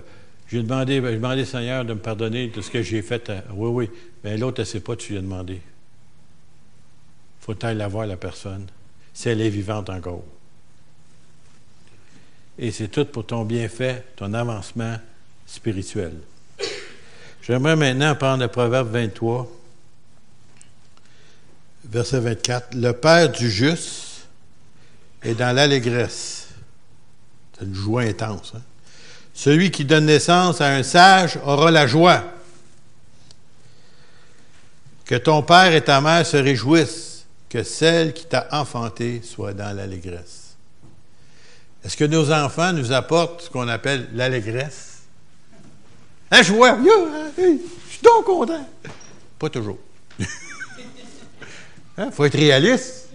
J'ai 0.46 0.62
demandé, 0.62 1.00
ben, 1.00 1.14
demandé, 1.14 1.46
Seigneur, 1.46 1.86
de 1.86 1.94
me 1.94 2.00
pardonner 2.00 2.48
de 2.48 2.60
ce 2.60 2.70
que 2.70 2.82
j'ai 2.82 3.00
fait. 3.00 3.32
Oui, 3.54 3.70
oui. 3.70 3.90
Mais 4.22 4.36
l'autre, 4.36 4.60
elle 4.60 4.66
ne 4.66 4.72
sait 4.72 4.80
pas, 4.80 4.94
tu 4.94 5.12
lui 5.12 5.18
as 5.18 5.22
demandé. 5.22 5.58
faut 7.40 7.56
aller 7.64 7.78
la 7.78 7.88
voir, 7.88 8.06
la 8.06 8.18
personne, 8.18 8.66
si 9.14 9.30
elle 9.30 9.40
est 9.40 9.48
vivante 9.48 9.88
encore. 9.88 10.24
Et 12.58 12.70
c'est 12.70 12.88
tout 12.88 13.06
pour 13.06 13.24
ton 13.24 13.46
bienfait, 13.46 14.04
ton 14.16 14.34
avancement 14.34 14.98
spirituel. 15.46 16.12
J'aimerais 17.42 17.74
maintenant 17.74 18.14
prendre 18.14 18.42
le 18.42 18.48
proverbe 18.48 18.92
23, 18.92 19.50
verset 21.86 22.20
24. 22.20 22.74
Le 22.74 22.92
Père 22.92 23.32
du 23.32 23.50
juste 23.50 24.28
est 25.22 25.34
dans 25.34 25.52
l'allégresse. 25.52 26.48
C'est 27.58 27.64
une 27.64 27.74
joie 27.74 28.02
intense. 28.02 28.52
Hein? 28.54 28.62
Celui 29.34 29.72
qui 29.72 29.84
donne 29.84 30.06
naissance 30.06 30.60
à 30.60 30.68
un 30.68 30.84
sage 30.84 31.36
aura 31.44 31.72
la 31.72 31.88
joie. 31.88 32.22
Que 35.04 35.16
ton 35.16 35.42
père 35.42 35.74
et 35.74 35.82
ta 35.82 36.00
mère 36.00 36.24
se 36.24 36.36
réjouissent, 36.36 37.26
que 37.48 37.64
celle 37.64 38.12
qui 38.12 38.24
t'a 38.26 38.46
enfanté 38.52 39.20
soit 39.20 39.52
dans 39.52 39.76
l'allégresse. 39.76 40.54
Est-ce 41.84 41.96
que 41.96 42.04
nos 42.04 42.30
enfants 42.30 42.72
nous 42.72 42.92
apportent 42.92 43.42
ce 43.42 43.50
qu'on 43.50 43.66
appelle 43.66 44.08
l'allégresse? 44.14 44.91
La 46.32 46.42
joie, 46.42 46.78
je 47.36 47.58
suis 47.90 48.00
donc 48.02 48.24
content. 48.24 48.66
Pas 49.38 49.50
toujours. 49.50 49.78
Il 50.18 50.26
hein? 51.98 52.10
faut 52.10 52.24
être 52.24 52.38
réaliste. 52.38 53.10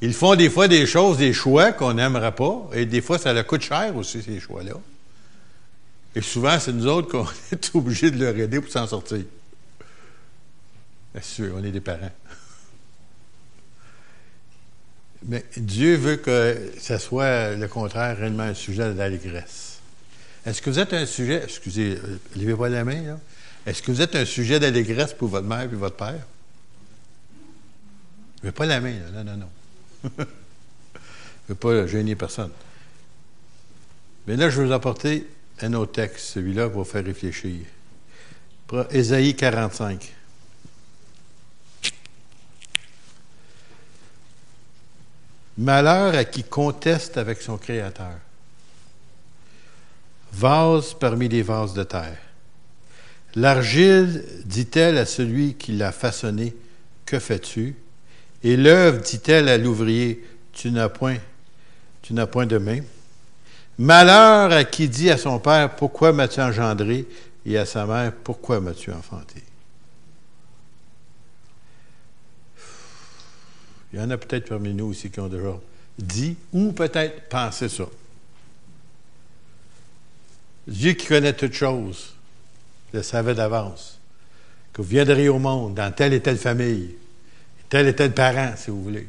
Ils 0.00 0.14
font 0.14 0.36
des 0.36 0.48
fois 0.48 0.68
des 0.68 0.86
choses, 0.86 1.18
des 1.18 1.32
choix 1.32 1.72
qu'on 1.72 1.94
n'aimera 1.94 2.30
pas, 2.30 2.70
et 2.74 2.86
des 2.86 3.00
fois, 3.00 3.18
ça 3.18 3.32
leur 3.32 3.44
coûte 3.44 3.62
cher 3.62 3.96
aussi, 3.96 4.22
ces 4.22 4.38
choix-là. 4.38 4.74
Et 6.14 6.20
souvent, 6.20 6.60
c'est 6.60 6.72
nous 6.72 6.86
autres 6.86 7.10
qu'on 7.10 7.26
est 7.50 7.74
obligés 7.74 8.12
de 8.12 8.24
leur 8.24 8.36
aider 8.36 8.60
pour 8.60 8.70
s'en 8.70 8.86
sortir. 8.86 9.24
Bien 11.12 11.22
sûr, 11.22 11.54
on 11.58 11.64
est 11.64 11.72
des 11.72 11.80
parents. 11.80 12.12
Mais 15.24 15.44
Dieu 15.56 15.96
veut 15.96 16.16
que 16.18 16.70
ce 16.78 16.98
soit 16.98 17.56
le 17.56 17.66
contraire, 17.66 18.16
réellement 18.16 18.44
un 18.44 18.54
sujet 18.54 18.94
d'allégresse. 18.94 19.65
Est-ce 20.46 20.62
que 20.62 20.70
vous 20.70 20.78
êtes 20.78 20.92
un 20.92 21.06
sujet, 21.06 21.42
excusez, 21.42 21.96
euh, 21.96 22.20
levez 22.36 22.54
pas 22.54 22.68
la 22.68 22.84
main, 22.84 23.02
là. 23.02 23.18
Est-ce 23.66 23.82
que 23.82 23.90
vous 23.90 24.00
êtes 24.00 24.14
un 24.14 24.24
sujet 24.24 24.60
d'allégresse 24.60 25.12
pour 25.12 25.28
votre 25.28 25.46
mère 25.46 25.64
et 25.64 25.66
votre 25.66 25.96
père? 25.96 26.24
Levez 28.42 28.52
pas 28.52 28.66
la 28.66 28.80
main, 28.80 28.94
là. 29.12 29.24
Non, 29.24 29.32
non, 29.32 29.36
non. 29.36 30.10
Je 31.48 31.52
ne 31.52 31.54
veux 31.54 31.54
pas 31.56 31.86
gêner 31.88 32.14
personne. 32.14 32.50
Mais 34.26 34.36
là, 34.36 34.50
je 34.50 34.60
vais 34.60 34.66
vous 34.66 34.72
apporter 34.72 35.28
un 35.60 35.72
autre 35.74 35.92
texte, 35.92 36.26
celui-là, 36.34 36.68
pour 36.68 36.82
vous 36.82 36.90
faire 36.90 37.04
réfléchir. 37.04 37.64
Ésaïe 38.90 39.36
45. 39.36 40.12
Malheur 45.58 46.14
à 46.16 46.24
qui 46.24 46.42
conteste 46.42 47.16
avec 47.16 47.40
son 47.40 47.56
Créateur. 47.58 48.18
Vase 50.36 50.92
parmi 50.92 51.28
les 51.28 51.40
vases 51.40 51.72
de 51.72 51.82
terre. 51.82 52.18
L'argile 53.36 54.22
dit-elle 54.44 54.98
à 54.98 55.06
celui 55.06 55.54
qui 55.54 55.72
l'a 55.72 55.92
façonné, 55.92 56.54
Que 57.06 57.18
fais-tu? 57.18 57.74
Et 58.42 58.56
l'œuvre 58.58 59.00
dit-elle 59.00 59.48
à 59.48 59.56
l'ouvrier, 59.56 60.22
Tu 60.52 60.70
n'as 60.70 60.90
point, 60.90 61.16
tu 62.02 62.12
n'as 62.12 62.26
point 62.26 62.44
de 62.44 62.58
main. 62.58 62.80
Malheur 63.78 64.52
à 64.52 64.64
qui 64.64 64.88
dit 64.90 65.10
à 65.10 65.16
son 65.16 65.38
père, 65.38 65.74
Pourquoi 65.76 66.12
m'as-tu 66.12 66.40
engendré? 66.40 67.06
et 67.46 67.56
à 67.56 67.64
sa 67.64 67.86
mère, 67.86 68.12
Pourquoi 68.12 68.60
m'as-tu 68.60 68.90
enfanté? 68.92 69.42
Il 73.92 74.00
y 74.00 74.02
en 74.02 74.10
a 74.10 74.18
peut-être 74.18 74.50
parmi 74.50 74.74
nous 74.74 74.86
aussi 74.86 75.10
qui 75.10 75.20
ont 75.20 75.28
déjà 75.28 75.56
dit 75.98 76.36
ou 76.52 76.72
peut-être 76.72 77.26
pensé 77.30 77.70
ça. 77.70 77.84
Dieu 80.66 80.92
qui 80.92 81.06
connaît 81.06 81.32
toutes 81.32 81.54
choses, 81.54 82.14
le 82.92 83.02
savait 83.02 83.34
d'avance, 83.34 83.98
que 84.72 84.82
vous 84.82 84.88
viendriez 84.88 85.28
au 85.28 85.38
monde 85.38 85.74
dans 85.74 85.92
telle 85.92 86.12
et 86.12 86.20
telle 86.20 86.38
famille, 86.38 86.94
tel 87.68 87.86
et 87.86 87.94
tel 87.94 88.12
parent, 88.12 88.54
si 88.56 88.70
vous 88.70 88.82
voulez. 88.82 89.08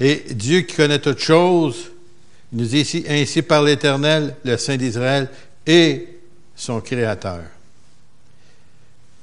Et 0.00 0.34
Dieu 0.34 0.60
qui 0.60 0.74
connaît 0.74 0.98
toutes 0.98 1.20
choses, 1.20 1.90
il 2.52 2.58
nous 2.58 2.66
dit 2.66 2.80
ici, 2.80 3.04
ainsi 3.08 3.42
par 3.42 3.62
l'Éternel, 3.62 4.36
le 4.44 4.56
Saint 4.56 4.76
d'Israël, 4.76 5.28
et 5.66 6.20
son 6.54 6.80
Créateur. 6.80 7.42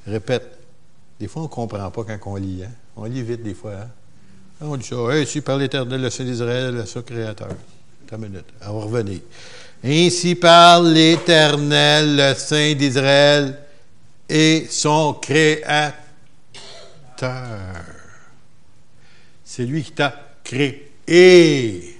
Répète. 0.05 0.49
Des 1.19 1.27
fois, 1.27 1.43
on 1.43 1.45
ne 1.45 1.49
comprend 1.49 1.89
pas 1.89 2.03
quand 2.03 2.31
on 2.31 2.35
lit. 2.35 2.63
Hein? 2.65 2.71
On 2.97 3.05
lit 3.05 3.23
vite 3.23 3.43
des 3.43 3.53
fois. 3.53 3.75
Hein? 3.75 3.87
On 4.61 4.75
dit 4.75 4.85
ça. 4.85 4.95
Ainsi 4.95 5.41
par 5.41 5.57
l'Éternel, 5.57 6.01
le 6.01 6.09
Saint 6.09 6.25
d'Israël, 6.25 6.83
son 6.85 7.01
Créateur. 7.01 7.55
Minute. 8.17 8.45
On 8.61 8.79
va 8.79 8.85
revenir. 8.85 9.19
Ainsi 9.83 10.35
par 10.35 10.81
l'Éternel, 10.81 12.15
le 12.15 12.33
Saint 12.35 12.73
d'Israël, 12.73 13.59
et 14.29 14.67
son 14.69 15.13
Créateur. 15.13 16.03
C'est 19.43 19.65
lui 19.65 19.83
qui 19.83 19.91
t'a 19.91 20.15
créé. 20.43 21.99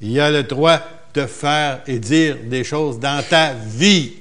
Il 0.00 0.20
a 0.20 0.30
le 0.30 0.42
droit 0.42 0.80
de 1.14 1.26
faire 1.26 1.82
et 1.86 1.98
dire 1.98 2.36
des 2.44 2.64
choses 2.64 2.98
dans 2.98 3.22
ta 3.28 3.54
vie. 3.54 4.14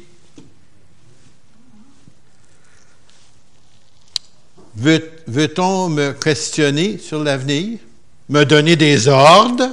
Veut-on 4.76 5.90
me 5.90 6.14
questionner 6.14 6.98
sur 6.98 7.24
l'avenir, 7.24 7.80
me 8.30 8.44
donner 8.44 8.76
des 8.76 9.08
ordres? 9.08 9.70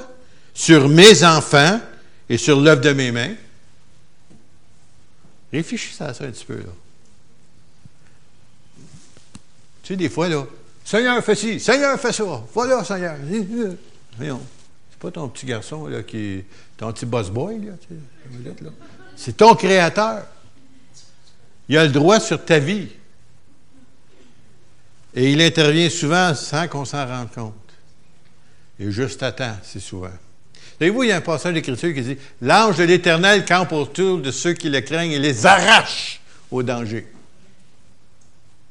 Sur 0.60 0.90
mes 0.90 1.24
enfants 1.24 1.80
et 2.28 2.36
sur 2.36 2.60
l'œuvre 2.60 2.82
de 2.82 2.92
mes 2.92 3.10
mains? 3.10 3.34
Réfléchissez 5.50 6.04
à 6.04 6.12
ça 6.12 6.24
un 6.24 6.30
petit 6.30 6.44
peu. 6.44 6.58
Là. 6.58 6.72
Tu 9.82 9.88
sais, 9.88 9.96
des 9.96 10.10
fois, 10.10 10.28
là, 10.28 10.44
Seigneur, 10.84 11.24
fais 11.24 11.34
ci, 11.34 11.58
Seigneur, 11.60 11.98
fais 11.98 12.12
ça. 12.12 12.44
Voilà, 12.52 12.84
Seigneur. 12.84 13.16
Voyons 14.18 14.42
pas 14.98 15.10
ton 15.10 15.30
petit 15.30 15.46
garçon 15.46 15.86
là, 15.86 16.02
qui 16.02 16.18
est 16.18 16.44
ton 16.76 16.92
petit 16.92 17.06
boss 17.06 17.30
boy. 17.30 17.58
Là, 17.64 17.72
C'est 19.16 19.38
ton 19.38 19.54
créateur. 19.54 20.26
Il 21.70 21.78
a 21.78 21.86
le 21.86 21.90
droit 21.90 22.20
sur 22.20 22.44
ta 22.44 22.58
vie. 22.58 22.88
Et 25.14 25.32
il 25.32 25.40
intervient 25.40 25.88
souvent 25.88 26.34
sans 26.34 26.68
qu'on 26.68 26.84
s'en 26.84 27.06
rende 27.06 27.32
compte. 27.32 27.54
Et 28.78 28.90
juste 28.90 29.22
à 29.22 29.32
temps, 29.32 29.56
c'est 29.62 29.80
souvent. 29.80 30.10
Savez-vous, 30.80 31.02
il 31.02 31.08
y 31.10 31.12
a 31.12 31.16
un 31.16 31.20
passage 31.20 31.52
d'écriture 31.52 31.92
qui 31.92 32.00
dit 32.00 32.16
L'ange 32.40 32.78
de 32.78 32.84
l'Éternel 32.84 33.44
campe 33.44 33.72
autour 33.72 34.18
de 34.18 34.30
ceux 34.30 34.54
qui 34.54 34.70
le 34.70 34.80
craignent 34.80 35.12
et 35.12 35.18
les 35.18 35.44
arrache 35.44 36.22
au 36.50 36.62
danger. 36.62 37.06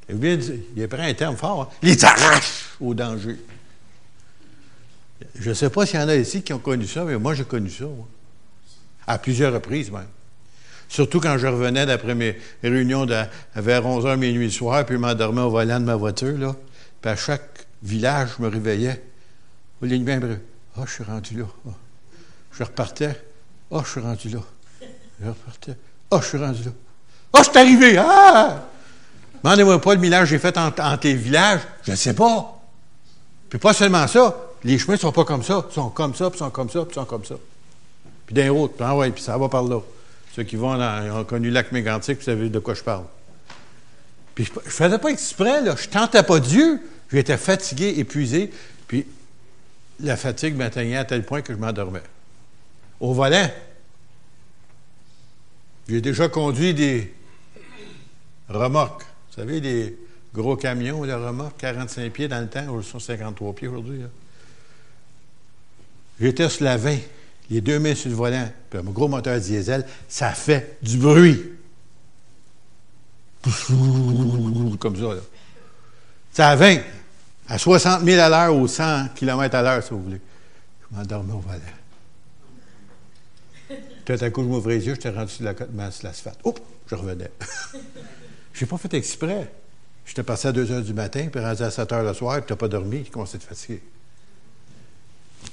Et 0.10 0.14
bien, 0.16 0.40
il 0.76 0.88
pris 0.88 1.02
un 1.04 1.14
terme 1.14 1.38
fort 1.38 1.62
hein? 1.62 1.78
les 1.84 2.04
arrache 2.04 2.66
au 2.82 2.96
danger. 2.96 3.38
Je 5.36 5.50
ne 5.50 5.54
sais 5.54 5.70
pas 5.70 5.86
s'il 5.86 6.00
y 6.00 6.04
en 6.04 6.10
a 6.10 6.16
ici 6.16 6.42
qui 6.42 6.52
ont 6.52 6.58
connu 6.58 6.88
ça, 6.88 7.04
mais 7.04 7.16
moi, 7.20 7.36
j'ai 7.36 7.44
connu 7.44 7.70
ça. 7.70 7.86
À 9.06 9.20
plusieurs 9.20 9.54
reprises, 9.54 9.92
même. 9.92 10.08
Surtout 10.88 11.20
quand 11.20 11.38
je 11.38 11.46
revenais 11.46 11.86
d'après 11.86 12.16
mes 12.16 12.40
réunions 12.64 13.06
vers 13.06 13.86
11h, 13.86 14.18
minuit 14.18 14.52
soir, 14.52 14.84
puis 14.84 14.98
m'endormais 14.98 15.42
au 15.42 15.52
volant 15.52 15.80
de 15.80 15.86
ma 15.86 15.96
voiture, 15.96 16.40
là. 16.40 16.56
Puis 17.02 17.12
à 17.12 17.16
chaque 17.16 17.68
village, 17.84 18.30
je 18.40 18.44
me 18.44 18.48
réveillais. 18.48 19.00
Au 19.80 19.86
Ah, 19.86 20.84
je 20.88 20.92
suis 20.92 21.04
rendu 21.04 21.38
là. 21.38 21.46
Ah. 21.68 21.74
Je 22.52 22.64
repartais. 22.64 23.22
Ah, 23.72 23.82
je 23.84 23.90
suis 23.90 24.02
rendu 24.02 24.30
là. 24.30 24.40
Je 25.22 25.30
repartais. 25.30 25.78
Ah, 26.12 26.20
je 26.22 26.28
suis 26.28 26.38
rendu 26.38 26.64
là. 26.64 26.72
Ah, 27.34 27.42
je 27.44 27.50
suis 27.50 27.60
arrivé. 27.60 27.98
Ah! 27.98 28.64
Demandez-moi 29.44 29.80
pas 29.80 29.96
le 29.96 30.02
village 30.02 30.24
que 30.24 30.30
j'ai 30.32 30.40
fait 30.40 30.58
entre 30.58 31.00
les 31.04 31.16
villages. 31.16 31.62
Je 31.84 31.92
ne 31.92 31.96
sais 31.96 32.14
pas. 32.14 32.60
Puis 33.50 33.60
pas 33.60 33.74
seulement 33.74 34.08
ça 34.08 34.36
les 34.64 34.78
chemins 34.78 34.94
ne 34.94 35.00
sont 35.00 35.12
pas 35.12 35.26
comme 35.26 35.44
ça. 35.44 35.66
Ils 35.70 35.74
sont 35.74 35.90
comme 35.90 36.16
ça, 36.16 36.30
puis 36.30 36.40
sont 36.40 36.50
comme 36.50 36.70
ça, 36.70 36.86
puis 36.86 36.94
sont 36.94 37.06
comme 37.06 37.26
ça. 37.26 37.36
Puis 38.26 38.36
d'un 38.36 38.52
route, 38.52 38.74
puis, 38.76 38.86
ah 38.88 38.96
ouais, 38.96 39.10
puis 39.12 39.24
ça 39.24 39.38
va 39.38 39.50
par 39.50 39.64
là. 39.64 39.80
Ceux 40.36 40.44
qui 40.44 40.56
vont 40.56 40.78
dans, 40.78 41.20
ont 41.20 41.24
connu 41.24 41.50
lac 41.50 41.72
Mégantic, 41.72 42.20
vous 42.20 42.24
savez 42.24 42.50
de 42.50 42.60
quoi 42.60 42.74
je 42.74 42.84
parle. 42.84 43.06
Puis 44.36 44.46
je 44.46 44.52
ne 44.54 44.70
faisais 44.70 44.98
pas 44.98 45.10
exprès, 45.10 45.62
là. 45.62 45.76
Je 45.76 45.88
tentais 45.88 46.24
pas 46.24 46.40
Dieu. 46.40 46.82
J'étais 47.12 47.38
fatigué, 47.38 47.96
épuisé. 47.98 48.52
Puis 48.88 49.06
la 50.00 50.16
fatigue 50.16 50.56
m'atteignait 50.56 50.98
à 50.98 51.06
tel 51.06 51.24
point 51.24 51.42
que 51.42 51.54
je 51.54 51.58
m'endormais. 51.58 52.04
Au 53.00 53.14
volant, 53.14 53.50
j'ai 55.88 56.02
déjà 56.02 56.28
conduit 56.28 56.74
des 56.74 57.14
remorques. 58.50 59.04
Vous 59.04 59.36
savez, 59.36 59.62
des 59.62 59.98
gros 60.34 60.56
camions, 60.56 61.04
les 61.04 61.14
remorques, 61.14 61.58
45 61.58 62.12
pieds 62.12 62.28
dans 62.28 62.42
le 62.42 62.48
temps, 62.48 62.78
ils 62.78 62.84
sont 62.84 63.00
53 63.00 63.56
pieds 63.56 63.68
aujourd'hui. 63.68 64.02
J'étais 66.20 66.50
sur 66.50 66.66
la 66.66 66.78
20, 66.78 66.98
les 67.50 67.62
deux 67.62 67.80
mains 67.80 67.96
sur 67.96 68.10
le 68.10 68.16
volant, 68.16 68.50
puis 68.70 68.80
un 68.80 68.84
gros 68.84 69.08
moteur 69.08 69.40
diesel, 69.40 69.86
ça 70.08 70.32
fait 70.32 70.78
du 70.82 70.98
bruit. 70.98 71.42
Comme 74.80 74.96
ça, 74.96 75.16
là. 75.16 75.22
Ça 76.32 76.50
à 76.50 76.56
20, 76.56 76.78
à 77.48 77.58
60 77.58 78.04
000 78.04 78.22
à 78.22 78.30
l'heure 78.30 78.56
ou 78.56 78.68
100 78.68 79.10
km 79.16 79.56
à 79.56 79.62
l'heure, 79.62 79.84
si 79.84 79.90
vous 79.92 80.04
voulez. 80.04 80.22
Je 80.82 80.98
m'endormais 80.98 81.34
au 81.34 81.40
volant. 81.40 81.60
Tout 84.10 84.26
à 84.26 84.30
coup, 84.32 84.42
je 84.42 84.48
m'ouvrais 84.48 84.78
les 84.78 84.88
yeux, 84.88 84.96
j'étais 84.96 85.12
rendu 85.12 85.32
sur 85.32 85.44
la 85.44 85.54
côte 85.54 85.70
sur 85.92 86.08
l'asphalte. 86.08 86.40
Oups, 86.44 86.60
je 86.88 86.96
revenais. 86.96 87.30
Je 88.54 88.66
n'ai 88.66 88.68
pas 88.68 88.78
fait 88.80 88.92
exprès. 88.96 89.54
J'étais 90.04 90.24
passé 90.24 90.48
à 90.48 90.52
2 90.52 90.72
heures 90.72 90.82
du 90.82 90.96
matin, 90.96 91.28
puis 91.32 91.40
rendu 91.40 91.62
à 91.62 91.70
7 91.70 91.92
heures 91.92 92.04
le 92.04 92.16
soir, 92.16 92.38
puis 92.38 92.48
tu 92.48 92.54
n'as 92.54 92.58
pas 92.58 92.68
dormi, 92.68 93.04
tu 93.04 93.12
commençais 93.12 93.38
à 93.38 93.40
te 93.40 93.46
fatiguer. 93.46 93.84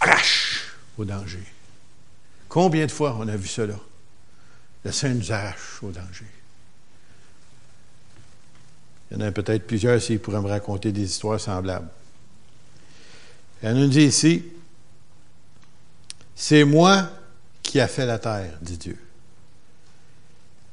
Arrache 0.00 0.74
au 0.96 1.04
danger. 1.04 1.44
Combien 2.48 2.86
de 2.86 2.90
fois 2.90 3.14
on 3.20 3.28
a 3.28 3.36
vu 3.36 3.46
cela? 3.46 3.78
Le 4.84 4.90
Saint 4.90 5.12
nous 5.12 5.30
arrache 5.30 5.82
au 5.82 5.90
danger. 5.90 6.24
Il 9.10 9.18
y 9.18 9.22
en 9.22 9.26
a 9.26 9.32
peut-être 9.32 9.66
plusieurs 9.66 10.00
s'ils 10.00 10.18
pourraient 10.18 10.40
me 10.40 10.48
raconter 10.48 10.92
des 10.92 11.02
histoires 11.02 11.38
semblables. 11.38 11.90
Elle 13.62 13.76
nous 13.76 13.88
dit 13.88 14.04
ici, 14.04 14.46
c'est 16.34 16.64
moi 16.64 17.10
qui 17.66 17.80
a 17.80 17.88
fait 17.88 18.06
la 18.06 18.18
terre, 18.18 18.52
dit 18.62 18.78
Dieu, 18.78 18.98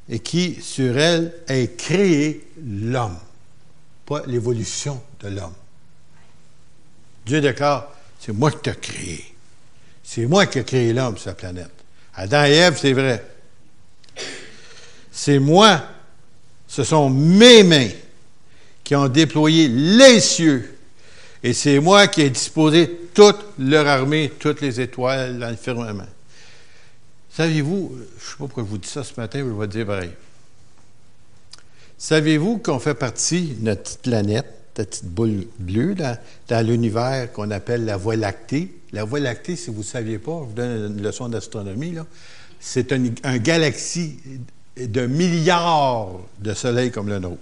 et 0.09 0.19
qui, 0.19 0.61
sur 0.61 0.97
elle, 0.97 1.33
a 1.47 1.65
créé 1.67 2.47
l'homme, 2.65 3.17
pas 4.05 4.23
l'évolution 4.27 5.01
de 5.21 5.29
l'homme. 5.29 5.53
Dieu 7.25 7.41
déclare, 7.41 7.89
c'est 8.19 8.33
moi 8.33 8.51
qui 8.51 8.57
t'ai 8.57 8.75
créé. 8.75 9.25
C'est 10.03 10.25
moi 10.25 10.45
qui 10.45 10.59
ai 10.59 10.63
créé 10.63 10.91
l'homme 10.93 11.17
sur 11.17 11.29
la 11.29 11.35
planète. 11.35 11.71
Adam 12.15 12.43
et 12.45 12.51
Ève, 12.51 12.77
c'est 12.79 12.93
vrai. 12.93 13.25
C'est 15.11 15.39
moi, 15.39 15.83
ce 16.67 16.83
sont 16.83 17.09
mes 17.09 17.63
mains 17.63 17.89
qui 18.83 18.95
ont 18.95 19.07
déployé 19.07 19.67
les 19.69 20.19
cieux. 20.19 20.77
Et 21.41 21.53
c'est 21.53 21.79
moi 21.79 22.07
qui 22.07 22.21
ai 22.21 22.29
disposé 22.29 22.89
toute 23.13 23.39
leur 23.57 23.87
armée, 23.87 24.31
toutes 24.39 24.61
les 24.61 24.81
étoiles 24.81 25.39
dans 25.39 25.49
le 25.49 25.55
firmament. 25.55 26.07
Saviez-vous, 27.35 27.93
je 27.95 27.99
ne 27.99 28.05
sais 28.05 28.31
pas 28.37 28.45
pourquoi 28.45 28.63
je 28.63 28.69
vous 28.69 28.77
dis 28.77 28.87
ça 28.87 29.03
ce 29.03 29.19
matin, 29.19 29.43
mais 29.43 29.49
je 29.49 29.59
vais 29.59 29.67
dire 29.67 29.87
pareil. 29.87 30.11
Saviez-vous 31.97 32.59
qu'on 32.59 32.77
fait 32.77 32.93
partie 32.93 33.55
de 33.55 33.65
notre 33.65 33.81
petite 33.81 34.01
planète, 34.03 34.45
cette 34.75 34.89
petite 34.89 35.05
boule 35.05 35.47
bleue 35.57 35.95
dans, 35.95 36.67
l'univers 36.67 37.31
qu'on 37.31 37.49
appelle 37.49 37.85
la 37.85 37.97
Voie 37.97 38.17
lactée? 38.17 38.75
La 38.91 39.03
Voie 39.03 39.19
lactée, 39.19 39.55
si 39.55 39.71
vous 39.71 39.79
ne 39.79 39.83
saviez 39.83 40.19
pas, 40.19 40.41
je 40.41 40.45
vous 40.47 40.53
donne 40.53 40.95
une 40.95 41.01
leçon 41.01 41.27
d'astronomie, 41.27 41.95
c'est 42.59 42.91
un, 42.91 43.03
un 43.23 43.37
galaxie 43.39 44.19
de 44.77 45.07
milliards 45.07 46.19
de 46.39 46.53
soleils 46.53 46.91
comme 46.91 47.09
le 47.09 47.17
nôtre. 47.17 47.39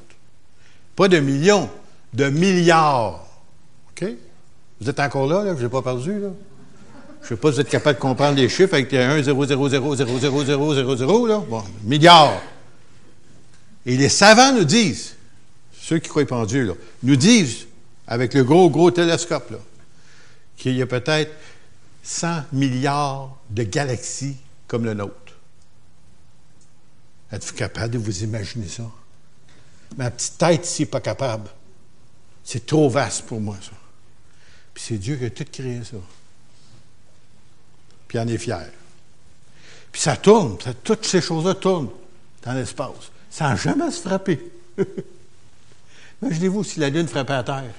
Pas 0.95 1.09
de 1.09 1.19
millions, 1.19 1.69
de 2.13 2.29
milliards. 2.29 3.27
OK? 3.89 4.07
Vous 4.79 4.89
êtes 4.89 4.99
encore 5.01 5.27
là, 5.27 5.43
là? 5.43 5.55
Je 5.57 5.63
n'ai 5.63 5.69
pas 5.69 5.81
perdu, 5.81 6.17
là? 6.17 6.29
Je 7.21 7.25
ne 7.25 7.29
sais 7.29 7.35
pas 7.35 7.49
si 7.49 7.55
vous 7.55 7.61
êtes 7.61 7.69
capable 7.69 7.97
de 7.97 8.01
comprendre 8.01 8.35
les 8.35 8.49
chiffres 8.49 8.73
avec 8.73 8.93
1, 8.93 9.21
0, 9.21 9.45
0, 9.45 9.69
0, 9.69 9.95
0, 9.95 10.19
0, 10.19 10.43
0, 10.45 10.75
0, 10.75 10.95
0, 10.97 11.27
là. 11.27 11.43
Bon, 11.47 11.63
milliards. 11.83 12.41
Et 13.85 13.95
les 13.95 14.09
savants 14.09 14.53
nous 14.53 14.63
disent, 14.63 15.15
ceux 15.79 15.99
qui 15.99 16.09
croient 16.09 16.31
en 16.31 16.45
Dieu, 16.45 16.75
nous 17.03 17.15
disent, 17.15 17.67
avec 18.07 18.33
le 18.33 18.43
gros, 18.43 18.69
gros 18.69 18.91
télescope, 18.91 19.53
qu'il 20.57 20.75
y 20.75 20.81
a 20.81 20.87
peut-être 20.87 21.31
100 22.03 22.43
milliards 22.53 23.37
de 23.49 23.63
galaxies 23.63 24.37
comme 24.67 24.85
le 24.85 24.93
nôtre. 24.93 25.13
Êtes-vous 27.31 27.53
capable 27.53 27.93
de 27.93 27.97
vous 27.97 28.23
imaginer 28.23 28.67
ça? 28.67 28.83
Ma 29.97 30.11
petite 30.11 30.37
tête 30.37 30.65
ici 30.65 30.83
n'est 30.83 30.87
pas 30.87 30.99
capable. 30.99 31.49
C'est 32.43 32.65
trop 32.65 32.89
vaste 32.89 33.25
pour 33.25 33.39
moi, 33.39 33.57
ça. 33.61 33.71
Puis 34.73 34.83
c'est 34.87 34.97
Dieu 34.97 35.15
qui 35.15 35.25
a 35.25 35.29
tout 35.29 35.45
créé 35.51 35.81
ça. 35.83 35.97
Puis 38.11 38.17
il 38.17 38.21
en 38.21 38.27
est 38.27 38.37
fier. 38.37 38.67
Puis 39.89 40.01
ça 40.01 40.17
tourne, 40.17 40.57
toutes 40.83 41.05
ces 41.05 41.21
choses-là 41.21 41.55
tournent 41.55 41.87
dans 42.43 42.51
l'espace, 42.51 43.09
sans 43.29 43.55
jamais 43.55 43.89
se 43.89 44.01
frapper. 44.01 44.51
Imaginez-vous 46.21 46.65
si 46.65 46.81
la 46.81 46.89
Lune 46.89 47.07
frappait 47.07 47.31
à 47.31 47.43
terre, 47.43 47.73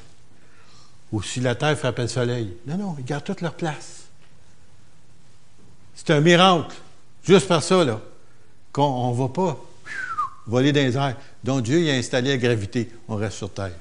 ou 1.13 1.21
si 1.21 1.41
la 1.41 1.55
Terre 1.55 1.79
frappait 1.79 2.01
le 2.01 2.09
Soleil. 2.09 2.57
Non, 2.67 2.79
non, 2.79 2.97
ils 2.99 3.05
gardent 3.05 3.25
toute 3.25 3.43
leur 3.43 3.53
place. 3.53 4.05
C'est 5.95 6.09
un 6.15 6.21
miracle, 6.23 6.75
juste 7.25 7.47
par 7.47 7.63
ça, 7.63 7.85
là, 7.85 8.01
qu'on 8.73 9.13
ne 9.13 9.15
va 9.19 9.29
pas 9.29 9.63
voler 10.47 10.73
dans 10.73 10.81
les 10.81 10.97
airs. 10.97 11.17
Donc 11.45 11.65
Dieu 11.65 11.91
a 11.91 11.93
installé 11.93 12.31
la 12.31 12.39
gravité. 12.39 12.91
On 13.07 13.17
reste 13.17 13.37
sur 13.37 13.53
Terre. 13.53 13.77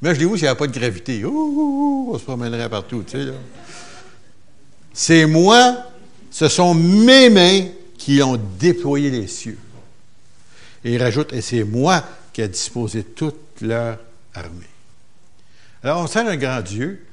Mais 0.00 0.14
je 0.14 0.20
dis, 0.20 0.24
vous 0.24 0.36
s'il 0.36 0.44
n'y 0.44 0.50
a 0.50 0.54
pas 0.54 0.68
de 0.68 0.78
gravité. 0.78 1.24
Ouh, 1.24 2.10
on 2.12 2.16
se 2.16 2.22
promènerait 2.22 2.68
partout, 2.68 3.02
tu 3.02 3.18
sais, 3.18 3.24
là. 3.24 3.32
C'est 4.92 5.26
moi, 5.26 5.76
ce 6.30 6.48
sont 6.48 6.74
mes 6.74 7.30
mains 7.30 7.68
qui 7.98 8.22
ont 8.22 8.36
déployé 8.36 9.10
les 9.10 9.26
cieux. 9.26 9.58
Et 10.84 10.94
il 10.94 11.02
rajoute, 11.02 11.32
et 11.32 11.40
c'est 11.40 11.64
moi 11.64 12.02
qui 12.32 12.40
ai 12.40 12.48
disposé 12.48 13.04
toute 13.04 13.60
leur 13.60 13.98
armée. 14.34 14.66
Alors, 15.82 16.00
on 16.00 16.06
sert 16.06 16.26
un 16.26 16.36
grand 16.36 16.60
Dieu, 16.60 17.06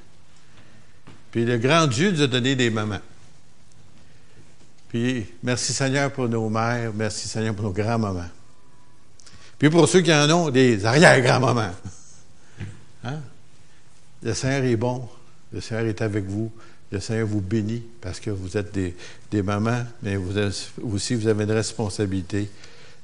puis 1.30 1.44
le 1.44 1.58
grand 1.58 1.86
Dieu 1.86 2.10
nous 2.10 2.22
a 2.22 2.26
donné 2.26 2.56
des 2.56 2.70
mamans. 2.70 3.00
Puis 4.88 5.26
merci 5.42 5.72
Seigneur 5.72 6.10
pour 6.10 6.28
nos 6.28 6.48
mères, 6.48 6.92
merci 6.94 7.28
Seigneur 7.28 7.54
pour 7.54 7.64
nos 7.64 7.72
grands-mamans. 7.72 8.30
Puis 9.58 9.68
pour 9.68 9.88
ceux 9.88 10.00
qui 10.00 10.12
en 10.12 10.30
ont, 10.30 10.50
des 10.50 10.84
arrière-grands-mamans. 10.84 11.72
Hein? 13.04 13.20
Le 14.22 14.34
Seigneur 14.34 14.64
est 14.64 14.76
bon, 14.76 15.08
le 15.52 15.60
Seigneur 15.60 15.86
est 15.86 16.02
avec 16.02 16.24
vous, 16.24 16.50
le 16.90 17.00
Seigneur 17.00 17.26
vous 17.26 17.40
bénit 17.40 17.82
parce 18.00 18.20
que 18.20 18.30
vous 18.30 18.56
êtes 18.56 18.72
des, 18.72 19.42
mamans, 19.42 19.84
mais 20.02 20.16
vous 20.16 20.38
aussi 20.82 21.14
vous 21.14 21.26
avez 21.26 21.44
une 21.44 21.52
responsabilité 21.52 22.48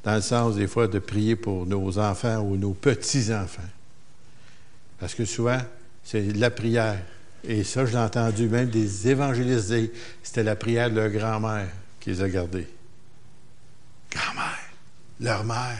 dans 0.02 0.14
le 0.14 0.22
sens 0.22 0.56
des 0.56 0.66
fois 0.66 0.86
de 0.86 0.98
prier 0.98 1.36
pour 1.36 1.66
nos 1.66 1.98
enfants 1.98 2.38
ou 2.40 2.56
nos 2.56 2.72
petits-enfants. 2.72 3.62
Parce 4.98 5.14
que 5.14 5.24
souvent, 5.24 5.60
c'est 6.02 6.22
la 6.36 6.50
prière 6.50 6.98
et 7.46 7.62
ça, 7.62 7.84
je 7.84 7.92
l'ai 7.92 7.98
entendu 7.98 8.48
même 8.48 8.70
des 8.70 9.08
évangélistes 9.08 9.70
dire, 9.70 9.88
c'était 10.22 10.42
la 10.42 10.56
prière 10.56 10.90
de 10.90 10.96
leur 10.96 11.10
grand-mère 11.10 11.68
qui 12.00 12.10
les 12.10 12.22
a 12.22 12.28
gardés. 12.28 12.66
Grand-mère, 14.10 14.58
leur 15.20 15.44
mère. 15.44 15.78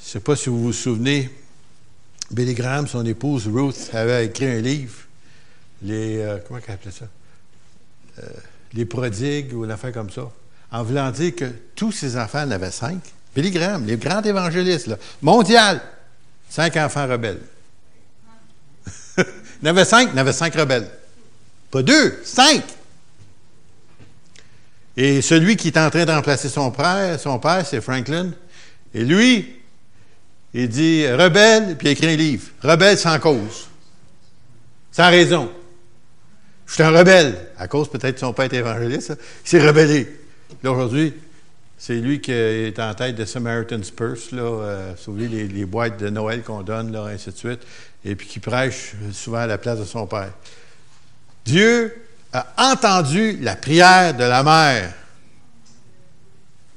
Je 0.00 0.06
ne 0.06 0.10
sais 0.12 0.20
pas 0.20 0.34
si 0.34 0.48
vous 0.48 0.62
vous 0.62 0.72
souvenez, 0.72 1.30
Billy 2.30 2.54
Graham, 2.54 2.86
son 2.86 3.04
épouse 3.04 3.48
Ruth, 3.48 3.90
avait 3.92 4.26
écrit 4.26 4.46
un 4.46 4.60
livre, 4.60 4.94
les, 5.82 6.18
euh, 6.18 6.38
comment 6.46 6.60
ça? 6.60 7.06
Euh, 8.18 8.26
les 8.74 8.84
prodigues 8.84 9.52
ou 9.54 9.64
une 9.64 9.70
affaire 9.70 9.92
comme 9.92 10.10
ça, 10.10 10.30
en 10.70 10.82
voulant 10.82 11.10
dire 11.10 11.34
que 11.34 11.50
tous 11.74 11.92
ses 11.92 12.16
enfants 12.16 12.42
en 12.42 12.50
avaient 12.50 12.70
cinq. 12.70 13.00
Billy 13.34 13.50
Graham, 13.50 13.86
les 13.86 13.96
grands 13.96 14.22
évangélistes, 14.22 14.90
mondial, 15.20 15.80
cinq 16.48 16.76
enfants 16.76 17.06
rebelles. 17.06 17.40
Il 19.18 19.24
y 19.62 19.68
en 19.68 19.70
avait 19.70 19.84
cinq, 19.84 20.08
il 20.08 20.10
y 20.10 20.14
en 20.14 20.18
avait 20.18 20.32
cinq 20.32 20.54
rebelles. 20.54 20.88
Pas 21.70 21.82
deux, 21.82 22.20
cinq. 22.24 22.64
Et 24.96 25.22
celui 25.22 25.56
qui 25.56 25.68
est 25.68 25.78
en 25.78 25.88
train 25.88 26.04
de 26.04 26.10
remplacer 26.10 26.48
son 26.48 26.70
père, 26.72 27.18
son 27.20 27.38
père, 27.38 27.64
c'est 27.64 27.80
Franklin. 27.80 28.32
Et 28.92 29.04
lui, 29.04 29.54
il 30.52 30.68
dit 30.68 31.06
rebelle, 31.06 31.76
puis 31.78 31.88
il 31.88 31.90
écrit 31.92 32.08
un 32.08 32.16
livre. 32.16 32.48
Rebelle 32.60 32.98
sans 32.98 33.18
cause. 33.20 33.68
Sans 34.90 35.08
raison. 35.08 35.50
Je 36.72 36.76
suis 36.76 36.84
un 36.84 36.90
rebelle. 36.90 37.36
À 37.58 37.68
cause 37.68 37.90
peut-être 37.90 38.14
de 38.14 38.20
son 38.20 38.32
père 38.32 38.50
évangéliste. 38.50 39.12
Il 39.44 39.48
s'est 39.48 39.60
rebellé. 39.60 40.08
Là, 40.62 40.72
aujourd'hui, 40.72 41.12
c'est 41.76 41.96
lui 41.96 42.22
qui 42.22 42.32
est 42.32 42.78
en 42.78 42.94
tête 42.94 43.14
de 43.14 43.26
Samaritan's 43.26 43.90
Purse, 43.90 44.32
là, 44.32 44.40
euh, 44.40 44.94
les, 45.14 45.48
les, 45.48 45.64
boîtes 45.66 46.00
de 46.00 46.08
Noël 46.08 46.42
qu'on 46.42 46.62
donne, 46.62 46.90
là, 46.90 47.04
ainsi 47.12 47.28
de 47.30 47.36
suite 47.36 47.60
et 48.06 48.16
puis 48.16 48.26
qui 48.26 48.40
prêche 48.40 48.94
souvent 49.12 49.40
à 49.40 49.46
la 49.46 49.58
place 49.58 49.80
de 49.80 49.84
son 49.84 50.06
père. 50.06 50.32
Dieu 51.44 51.94
a 52.32 52.46
entendu 52.56 53.36
la 53.42 53.54
prière 53.54 54.14
de 54.14 54.24
la 54.24 54.42
mère. 54.42 54.94